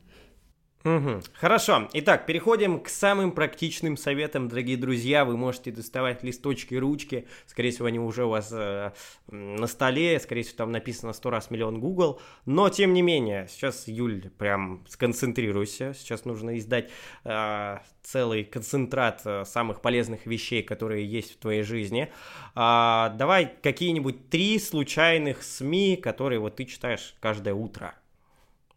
Угу. 0.84 1.22
Хорошо. 1.34 1.90
Итак, 1.94 2.26
переходим 2.26 2.80
к 2.80 2.90
самым 2.90 3.32
практичным 3.32 3.98
советам, 3.98 4.48
дорогие 4.48 4.78
друзья. 4.78 5.26
Вы 5.26 5.38
можете 5.38 5.72
доставать 5.72 6.24
листочки, 6.24 6.74
ручки. 6.74 7.28
Скорее 7.46 7.70
всего, 7.70 7.86
они 7.86 8.00
уже 8.00 8.26
у 8.26 8.30
вас 8.30 8.50
э, 8.52 8.92
на 9.28 9.68
столе. 9.68 10.20
Скорее 10.20 10.42
всего, 10.42 10.58
там 10.58 10.72
написано 10.72 11.14
сто 11.14 11.30
раз 11.30 11.52
миллион 11.52 11.80
Google. 11.80 12.20
Но, 12.46 12.70
тем 12.70 12.94
не 12.94 13.04
менее, 13.04 13.48
сейчас, 13.50 13.88
Юль, 13.88 14.30
прям 14.38 14.84
сконцентрируйся. 14.88 15.94
Сейчас 15.94 16.26
нужно 16.26 16.58
издать 16.58 16.90
э, 17.26 17.78
целый 18.02 18.44
концентрат 18.44 19.22
э, 19.26 19.46
самых 19.46 19.82
полезных 19.82 20.26
вещей, 20.26 20.64
которые 20.64 21.06
есть 21.06 21.36
в 21.36 21.38
твоей 21.38 21.62
жизни. 21.62 22.12
Э, 22.56 23.12
давай 23.16 23.54
какие-нибудь 23.62 24.30
три 24.30 24.58
случайных 24.58 25.44
СМИ, 25.44 25.98
которые 25.98 26.40
вот 26.40 26.56
ты 26.56 26.66
читаешь 26.66 27.14
каждое 27.20 27.54
утро. 27.54 27.94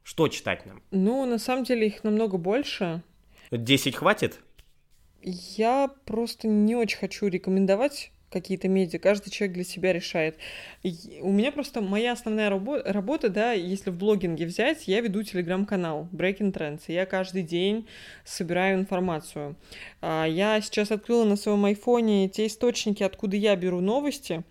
Что 0.04 0.28
читать 0.28 0.66
нам? 0.66 0.82
Ну, 0.90 1.24
на 1.24 1.38
самом 1.38 1.64
деле 1.64 1.88
их 1.88 2.04
намного 2.04 2.36
больше. 2.36 3.02
Десять 3.50 3.96
хватит? 3.96 4.38
Я 5.22 5.90
просто 6.04 6.46
не 6.46 6.76
очень 6.76 6.98
хочу 6.98 7.26
рекомендовать 7.26 8.12
какие-то 8.34 8.68
медиа, 8.68 8.98
каждый 8.98 9.30
человек 9.30 9.54
для 9.54 9.64
себя 9.64 9.92
решает. 9.92 10.36
у 11.22 11.30
меня 11.30 11.52
просто 11.52 11.80
моя 11.80 12.12
основная 12.12 12.50
рабо- 12.50 12.82
работа, 12.84 13.28
да, 13.28 13.52
если 13.52 13.90
в 13.90 13.96
блогинге 13.96 14.44
взять, 14.44 14.88
я 14.88 15.00
веду 15.00 15.22
телеграм-канал 15.22 16.08
Breaking 16.12 16.52
Trends, 16.52 16.82
и 16.88 16.92
я 16.92 17.06
каждый 17.06 17.42
день 17.42 17.86
собираю 18.24 18.80
информацию. 18.80 19.54
А, 20.02 20.26
я 20.26 20.60
сейчас 20.60 20.90
открыла 20.90 21.24
на 21.24 21.36
своем 21.36 21.64
айфоне 21.64 22.28
те 22.28 22.48
источники, 22.48 23.04
откуда 23.04 23.36
я 23.36 23.54
беру 23.54 23.80
новости, 23.80 24.42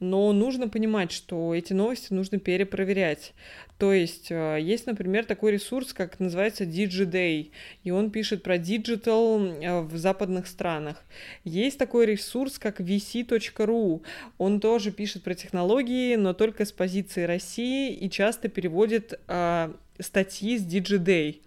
но 0.00 0.32
нужно 0.32 0.68
понимать, 0.68 1.12
что 1.12 1.54
эти 1.54 1.74
новости 1.74 2.12
нужно 2.12 2.38
перепроверять. 2.38 3.34
То 3.78 3.92
есть 3.92 4.28
э, 4.30 4.58
есть, 4.60 4.86
например, 4.86 5.26
такой 5.26 5.52
ресурс, 5.52 5.92
как 5.92 6.18
называется 6.18 6.64
DigiDay, 6.64 7.50
и 7.84 7.90
он 7.90 8.10
пишет 8.10 8.42
про 8.42 8.56
digital 8.56 9.62
э, 9.62 9.80
в 9.82 9.96
западных 9.98 10.46
странах. 10.46 11.04
Есть 11.44 11.78
такой 11.78 12.06
ресурс, 12.06 12.58
как 12.58 12.80
vc.ru, 12.80 14.02
он 14.38 14.60
тоже 14.60 14.92
пишет 14.92 15.22
про 15.22 15.34
технологии, 15.34 16.16
но 16.16 16.32
только 16.32 16.64
с 16.64 16.72
позиции 16.72 17.24
России 17.24 17.92
и 17.92 18.08
часто 18.08 18.48
переводит 18.48 19.20
э, 19.28 19.72
статьи 19.98 20.56
с 20.56 20.66
DigiDay. 20.66 21.40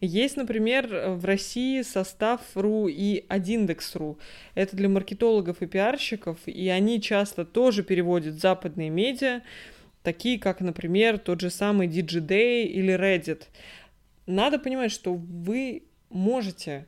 Есть, 0.00 0.38
например, 0.38 0.88
в 1.10 1.24
России 1.26 1.82
состав 1.82 2.40
РУ 2.54 2.88
и 2.88 3.24
Адиндекс.ру. 3.28 4.18
Это 4.54 4.74
для 4.74 4.88
маркетологов 4.88 5.60
и 5.60 5.66
пиарщиков, 5.66 6.38
и 6.46 6.68
они 6.68 7.02
часто 7.02 7.44
тоже 7.44 7.82
переводят 7.82 8.40
западные 8.40 8.88
медиа, 8.88 9.42
такие 10.02 10.38
как, 10.38 10.60
например, 10.60 11.18
тот 11.18 11.40
же 11.40 11.50
самый 11.50 11.88
DigiDay 11.88 12.64
или 12.64 12.94
Reddit. 12.94 13.44
Надо 14.26 14.58
понимать, 14.58 14.92
что 14.92 15.14
вы 15.14 15.84
можете 16.08 16.86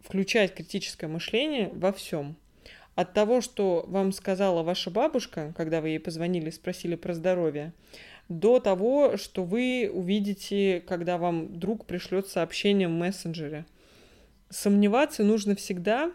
включать 0.00 0.54
критическое 0.54 1.08
мышление 1.08 1.70
во 1.72 1.92
всем. 1.92 2.36
От 2.94 3.14
того, 3.14 3.40
что 3.40 3.84
вам 3.88 4.12
сказала 4.12 4.62
ваша 4.62 4.90
бабушка, 4.90 5.54
когда 5.56 5.80
вы 5.80 5.90
ей 5.90 6.00
позвонили, 6.00 6.50
спросили 6.50 6.96
про 6.96 7.14
здоровье, 7.14 7.72
до 8.28 8.60
того, 8.60 9.16
что 9.16 9.44
вы 9.44 9.90
увидите, 9.92 10.82
когда 10.86 11.18
вам 11.18 11.58
друг 11.58 11.86
пришлет 11.86 12.28
сообщение 12.28 12.88
в 12.88 12.92
мессенджере. 12.92 13.66
Сомневаться 14.50 15.24
нужно 15.24 15.54
всегда, 15.56 16.12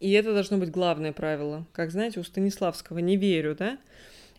и 0.00 0.10
это 0.12 0.32
должно 0.32 0.58
быть 0.58 0.70
главное 0.70 1.12
правило. 1.12 1.66
Как 1.72 1.90
знаете, 1.90 2.20
у 2.20 2.24
Станиславского 2.24 2.98
«не 2.98 3.16
верю», 3.16 3.54
да? 3.54 3.78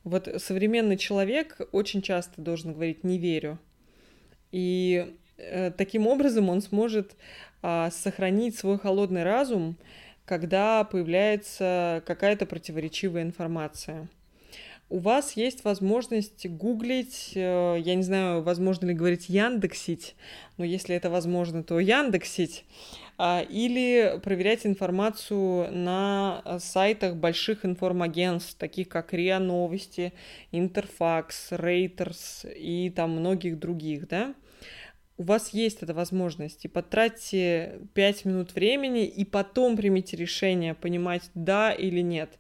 Вот 0.06 0.30
современный 0.38 0.98
человек 0.98 1.60
очень 1.72 2.02
часто 2.02 2.40
должен 2.40 2.74
говорить 2.74 3.04
«не 3.04 3.18
верю». 3.18 3.58
И 4.52 5.16
э, 5.38 5.72
таким 5.72 6.06
образом 6.06 6.48
он 6.48 6.62
сможет 6.62 7.16
э, 7.64 7.90
сохранить 7.92 8.56
свой 8.56 8.78
холодный 8.78 9.24
разум, 9.24 9.76
когда 10.24 10.84
появляется 10.84 12.04
какая-то 12.06 12.46
противоречивая 12.46 13.24
информация. 13.24 14.08
У 14.88 15.00
вас 15.00 15.34
есть 15.36 15.64
возможность 15.64 16.48
гуглить, 16.48 17.32
э, 17.34 17.78
я 17.80 17.96
не 17.96 18.04
знаю, 18.04 18.44
возможно 18.44 18.86
ли 18.86 18.94
говорить 18.94 19.30
яндексить, 19.30 20.16
но 20.58 20.66
если 20.66 20.96
это 20.96 21.10
возможно, 21.10 21.64
то 21.64 21.80
яндексить, 21.80 22.66
а, 23.18 23.42
или 23.42 24.20
проверять 24.24 24.66
информацию 24.66 25.72
на 25.72 26.60
сайтах 26.60 27.16
больших 27.16 27.66
информагентств, 27.66 28.56
таких 28.60 28.88
как 28.88 29.12
РИА 29.12 29.40
Новости, 29.40 30.14
Интерфакс, 30.52 31.48
Рейтерс 31.52 32.46
и 32.56 32.92
там 32.96 33.12
многих 33.12 33.58
других, 33.58 34.08
да. 34.08 34.36
у 35.18 35.24
вас 35.24 35.54
есть 35.54 35.82
эта 35.82 35.94
возможность, 35.94 36.66
и 36.66 36.68
потратьте 36.68 37.80
5 37.94 38.26
минут 38.26 38.54
времени, 38.54 39.06
и 39.06 39.24
потом 39.26 39.78
примите 39.78 40.18
решение, 40.18 40.76
понимать, 40.76 41.24
да 41.34 41.72
или 41.72 42.02
нет. 42.02 42.38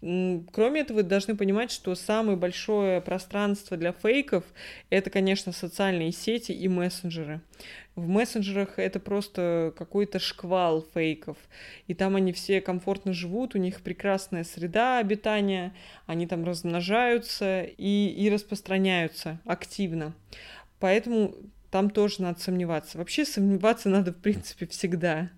Кроме 0.00 0.82
этого, 0.82 0.98
вы 0.98 1.02
должны 1.04 1.36
понимать, 1.36 1.70
что 1.70 1.94
самое 1.94 2.36
большое 2.36 3.00
пространство 3.00 3.78
для 3.78 3.92
фейков— 3.92 4.44
это, 4.90 5.08
конечно, 5.08 5.52
социальные 5.52 6.12
сети 6.12 6.52
и 6.52 6.68
мессенджеры. 6.68 7.40
В 7.94 8.06
мессенджерах 8.06 8.78
это 8.78 9.00
просто 9.00 9.72
какой-то 9.76 10.18
шквал 10.18 10.86
фейков. 10.92 11.38
И 11.86 11.94
там 11.94 12.14
они 12.14 12.34
все 12.34 12.60
комфортно 12.60 13.14
живут, 13.14 13.54
у 13.54 13.58
них 13.58 13.80
прекрасная 13.80 14.44
среда 14.44 14.98
обитания, 14.98 15.74
они 16.06 16.26
там 16.26 16.44
размножаются 16.44 17.62
и, 17.62 18.08
и 18.08 18.28
распространяются 18.28 19.40
активно. 19.46 20.14
Поэтому 20.78 21.34
там 21.70 21.88
тоже 21.88 22.20
надо 22.20 22.38
сомневаться. 22.38 22.98
Вообще 22.98 23.24
сомневаться 23.24 23.88
надо, 23.88 24.12
в 24.12 24.16
принципе, 24.18 24.66
всегда. 24.66 25.30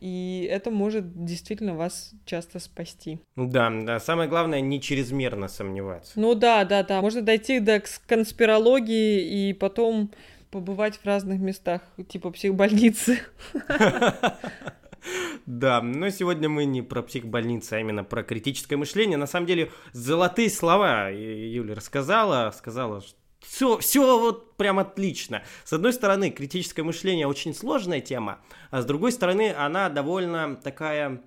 И 0.00 0.48
это 0.50 0.70
может 0.70 1.24
действительно 1.24 1.74
вас 1.74 2.12
часто 2.24 2.58
спасти. 2.60 3.20
Да, 3.36 3.70
да. 3.70 3.98
Самое 3.98 4.28
главное, 4.28 4.60
не 4.60 4.80
чрезмерно 4.80 5.48
сомневаться. 5.48 6.12
Ну 6.16 6.34
да, 6.34 6.64
да, 6.64 6.82
да. 6.82 7.00
Можно 7.00 7.22
дойти 7.22 7.60
до 7.60 7.82
конспирологии 8.06 9.48
и 9.48 9.52
потом 9.52 10.10
побывать 10.50 10.96
в 10.96 11.04
разных 11.04 11.40
местах, 11.40 11.82
типа 12.08 12.30
психбольницы. 12.30 13.20
Да, 15.46 15.80
но 15.80 16.10
сегодня 16.10 16.48
мы 16.48 16.66
не 16.66 16.82
про 16.82 17.02
психбольницы, 17.02 17.74
а 17.74 17.80
именно 17.80 18.04
про 18.04 18.22
критическое 18.22 18.76
мышление. 18.76 19.16
На 19.16 19.26
самом 19.26 19.46
деле, 19.46 19.70
золотые 19.92 20.50
слова 20.50 21.08
Юля 21.08 21.74
рассказала, 21.74 22.50
сказала, 22.50 23.00
что 23.00 23.16
все, 23.40 23.78
все 23.78 24.18
вот 24.18 24.56
прям 24.56 24.78
отлично. 24.78 25.42
С 25.64 25.72
одной 25.72 25.92
стороны, 25.92 26.30
критическое 26.30 26.82
мышление 26.82 27.26
очень 27.26 27.54
сложная 27.54 28.00
тема, 28.00 28.40
а 28.70 28.82
с 28.82 28.84
другой 28.84 29.12
стороны, 29.12 29.54
она 29.56 29.88
довольно 29.88 30.56
такая 30.56 31.22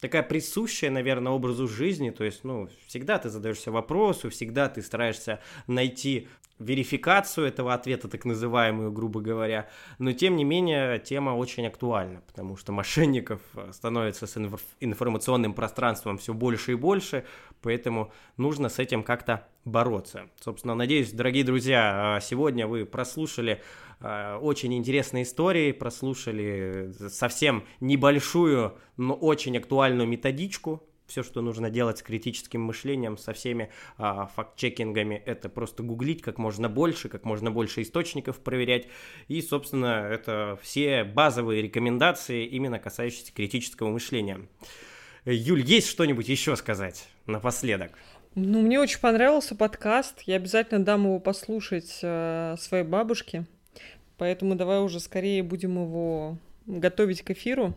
такая 0.00 0.22
присущая, 0.22 0.90
наверное, 0.90 1.32
образу 1.32 1.66
жизни, 1.66 2.10
то 2.10 2.24
есть, 2.24 2.44
ну, 2.44 2.68
всегда 2.86 3.18
ты 3.18 3.30
задаешься 3.30 3.72
вопросу, 3.72 4.28
всегда 4.28 4.68
ты 4.68 4.82
стараешься 4.82 5.40
найти 5.66 6.28
верификацию 6.58 7.46
этого 7.46 7.74
ответа, 7.74 8.08
так 8.08 8.24
называемую, 8.24 8.92
грубо 8.92 9.20
говоря. 9.20 9.68
Но, 9.98 10.12
тем 10.12 10.36
не 10.36 10.44
менее, 10.44 10.98
тема 10.98 11.30
очень 11.30 11.66
актуальна, 11.66 12.22
потому 12.26 12.56
что 12.56 12.72
мошенников 12.72 13.40
э, 13.54 13.70
становится 13.72 14.26
с 14.26 14.36
информационным 14.80 15.52
пространством 15.52 16.18
все 16.18 16.32
больше 16.32 16.72
и 16.72 16.76
больше, 16.76 17.24
поэтому 17.64 18.12
нужно 18.36 18.68
с 18.68 18.78
этим 18.78 19.02
как-то 19.02 19.48
бороться. 19.64 20.28
Собственно, 20.38 20.74
надеюсь, 20.74 21.10
дорогие 21.10 21.42
друзья, 21.42 22.18
э, 22.18 22.24
сегодня 22.24 22.66
вы 22.66 22.84
прослушали 22.84 23.62
э, 24.00 24.38
очень 24.40 24.74
интересные 24.74 25.24
истории, 25.24 25.72
прослушали 25.72 26.92
совсем 27.08 27.64
небольшую, 27.80 28.76
но 28.98 29.14
очень 29.14 29.56
актуальную 29.56 30.06
методичку 30.06 30.82
все, 31.06 31.22
что 31.22 31.42
нужно 31.42 31.70
делать 31.70 31.98
с 31.98 32.02
критическим 32.02 32.62
мышлением, 32.62 33.18
со 33.18 33.34
всеми 33.34 33.70
а, 33.98 34.26
факт-чекингами, 34.26 35.22
это 35.26 35.50
просто 35.50 35.82
гуглить 35.82 36.22
как 36.22 36.38
можно 36.38 36.68
больше, 36.68 37.10
как 37.10 37.24
можно 37.24 37.50
больше 37.50 37.82
источников 37.82 38.40
проверять. 38.40 38.88
И, 39.28 39.42
собственно, 39.42 40.08
это 40.10 40.58
все 40.62 41.04
базовые 41.04 41.60
рекомендации, 41.60 42.46
именно 42.46 42.78
касающиеся 42.78 43.34
критического 43.34 43.90
мышления. 43.90 44.48
Юль, 45.32 45.62
есть 45.64 45.88
что-нибудь 45.88 46.28
еще 46.28 46.54
сказать 46.56 47.08
напоследок? 47.26 47.92
Ну, 48.34 48.60
мне 48.60 48.78
очень 48.78 49.00
понравился 49.00 49.54
подкаст. 49.54 50.22
Я 50.22 50.36
обязательно 50.36 50.84
дам 50.84 51.04
его 51.04 51.18
послушать 51.18 52.00
э, 52.02 52.56
своей 52.58 52.84
бабушке. 52.84 53.46
Поэтому 54.18 54.54
давай 54.54 54.80
уже 54.80 55.00
скорее 55.00 55.42
будем 55.42 55.76
его 55.82 56.36
готовить 56.66 57.22
к 57.22 57.30
эфиру. 57.30 57.74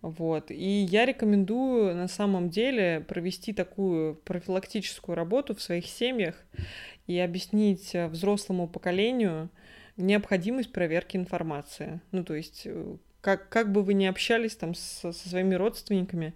Вот. 0.00 0.50
И 0.50 0.86
я 0.90 1.04
рекомендую 1.04 1.94
на 1.94 2.08
самом 2.08 2.48
деле 2.48 3.04
провести 3.06 3.52
такую 3.52 4.14
профилактическую 4.14 5.14
работу 5.14 5.54
в 5.54 5.62
своих 5.62 5.86
семьях 5.86 6.36
и 7.06 7.18
объяснить 7.18 7.94
э, 7.94 8.08
взрослому 8.08 8.66
поколению 8.66 9.50
необходимость 9.96 10.72
проверки 10.72 11.16
информации. 11.16 12.00
Ну, 12.12 12.24
то 12.24 12.34
есть, 12.34 12.62
э, 12.64 12.96
как, 13.22 13.48
как 13.48 13.72
бы 13.72 13.82
вы 13.82 13.94
ни 13.94 14.04
общались 14.04 14.56
там 14.56 14.74
со, 14.74 15.12
со 15.12 15.28
своими 15.28 15.54
родственниками, 15.54 16.34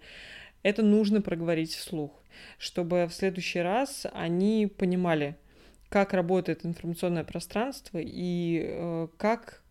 это 0.63 0.81
нужно 0.81 1.21
проговорить 1.21 1.75
вслух, 1.75 2.11
чтобы 2.57 3.05
в 3.05 3.13
следующий 3.13 3.59
раз 3.59 4.07
они 4.13 4.65
понимали, 4.67 5.35
как 5.89 6.13
работает 6.13 6.65
информационное 6.65 7.23
пространство 7.23 7.99
и 8.01 8.65
э, 8.65 9.07
как 9.17 9.61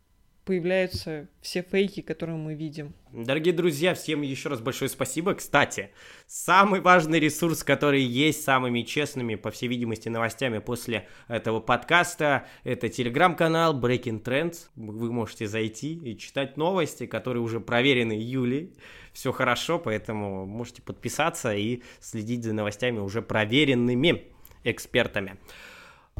появляются 0.46 1.28
все 1.42 1.62
фейки, 1.62 2.00
которые 2.00 2.36
мы 2.36 2.54
видим. 2.54 2.94
Дорогие 3.12 3.52
друзья, 3.52 3.94
всем 3.94 4.22
еще 4.22 4.48
раз 4.48 4.60
большое 4.60 4.88
спасибо. 4.88 5.34
Кстати, 5.34 5.90
самый 6.28 6.80
важный 6.80 7.18
ресурс, 7.18 7.64
который 7.64 8.00
есть 8.00 8.44
самыми 8.44 8.82
честными, 8.82 9.34
по 9.34 9.50
всей 9.50 9.66
видимости, 9.66 10.08
новостями 10.08 10.58
после 10.58 11.08
этого 11.26 11.58
подкаста, 11.58 12.46
это 12.62 12.88
телеграм-канал 12.88 13.78
Breaking 13.78 14.22
Trends. 14.22 14.68
Вы 14.76 15.12
можете 15.12 15.48
зайти 15.48 15.94
и 15.94 16.16
читать 16.16 16.56
новости, 16.56 17.06
которые 17.06 17.42
уже 17.42 17.58
проверены 17.58 18.12
Юлей. 18.12 18.72
Все 19.12 19.32
хорошо, 19.32 19.80
поэтому 19.80 20.46
можете 20.46 20.80
подписаться 20.80 21.54
и 21.54 21.82
следить 22.00 22.44
за 22.44 22.52
новостями 22.52 23.00
уже 23.00 23.20
проверенными 23.20 24.28
экспертами. 24.62 25.38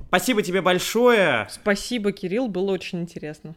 Спасибо 0.08 0.42
тебе 0.42 0.62
большое. 0.62 1.46
Спасибо, 1.48 2.10
Кирилл, 2.10 2.48
было 2.48 2.72
очень 2.72 3.02
интересно. 3.02 3.54